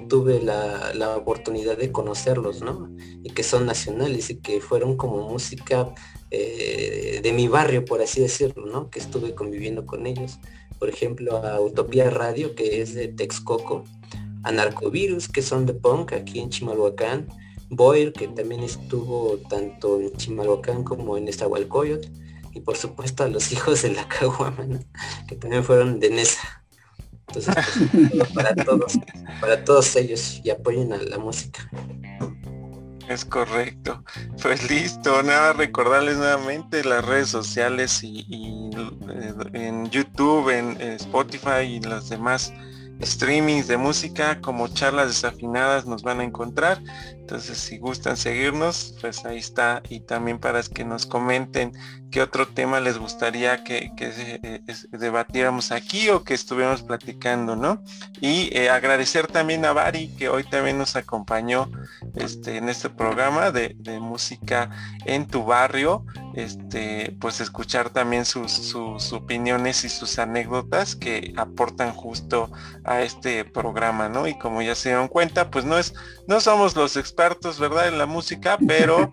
[0.08, 2.88] tuve la, la, oportunidad de conocerlos, ¿no?
[3.24, 5.92] Y que son nacionales y que fueron como música
[6.30, 8.88] eh, de mi barrio, por así decirlo, ¿no?
[8.88, 10.38] Que estuve conviviendo con ellos.
[10.78, 13.84] Por ejemplo, a Utopía Radio, que es de Texcoco,
[14.44, 17.26] a Narcovirus, que son de punk aquí en Chimalhuacán,
[17.68, 22.08] Boyer, que también estuvo tanto en Chimalhuacán como en Estahualcoyot,
[22.52, 24.68] y por supuesto a los hijos de la Caguama,
[25.26, 26.59] que también fueron de Nesa.
[27.34, 27.54] Entonces,
[27.92, 28.98] pues, para todos,
[29.40, 31.68] para todos ellos y apoyen a la música.
[33.08, 34.04] Es correcto.
[34.40, 41.80] Pues listo, nada, recordarles nuevamente las redes sociales y, eh, en YouTube, en, Spotify y
[41.80, 42.52] los demás
[43.02, 46.80] streamings de música como charlas desafinadas nos van a encontrar.
[47.30, 49.84] Entonces, si gustan seguirnos, pues ahí está.
[49.88, 51.72] Y también para que nos comenten
[52.10, 57.84] qué otro tema les gustaría que, eh, debatiéramos aquí o que estuviéramos platicando, ¿no?
[58.20, 61.70] Y eh, agradecer también a Bari, que hoy también nos acompañó
[62.16, 64.70] este, en este programa de, música
[65.04, 66.04] en tu barrio.
[66.34, 72.50] Este, pues escuchar también sus, sus opiniones y sus anécdotas que aportan justo
[72.84, 74.26] a este programa, ¿no?
[74.26, 75.92] Y como ya se dieron cuenta, pues no es,
[76.26, 77.19] no somos los expertos,
[77.58, 77.88] ¿verdad?
[77.88, 79.12] En la música, pero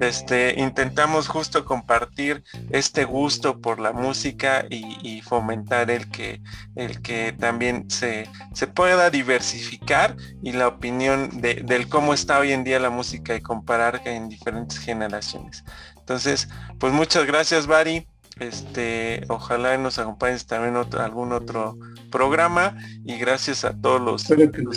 [0.00, 6.40] este, intentamos justo compartir este gusto por la música y, fomentar el que,
[6.76, 12.52] el que también se, se pueda diversificar y la opinión de, del cómo está hoy
[12.52, 15.64] en día la música y comparar en diferentes generaciones.
[15.98, 16.48] Entonces,
[16.78, 18.06] pues muchas gracias, Bari.
[18.40, 21.76] Este, ojalá nos acompañes también otro, algún otro
[22.10, 24.26] programa y gracias a todos los,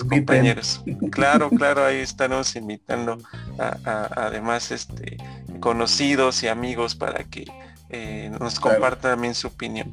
[0.08, 0.84] compañeros.
[1.12, 3.18] Claro, claro, ahí estaremos invitando
[3.60, 5.18] a, además este
[5.60, 7.46] conocidos y amigos para que
[7.90, 9.92] eh, nos comparta también su opinión.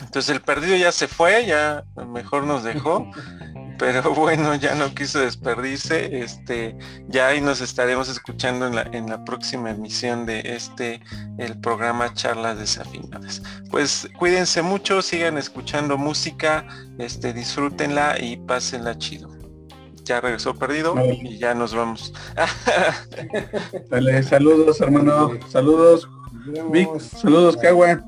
[0.00, 3.10] Entonces el perdido ya se fue, ya mejor nos dejó.
[3.78, 6.22] pero bueno, ya no quiso despedirse.
[6.22, 6.76] Este,
[7.08, 11.00] ya ahí nos estaremos escuchando en la, en la próxima emisión de este,
[11.38, 13.42] el programa Charlas Desafinadas.
[13.70, 16.66] Pues cuídense mucho, sigan escuchando música,
[16.98, 19.28] este, disfrútenla y pásenla chido.
[20.04, 22.14] Ya regresó perdido y ya nos vamos.
[23.90, 26.08] Dale, saludos hermano, saludos.
[26.70, 28.02] Vic, saludos Cagua.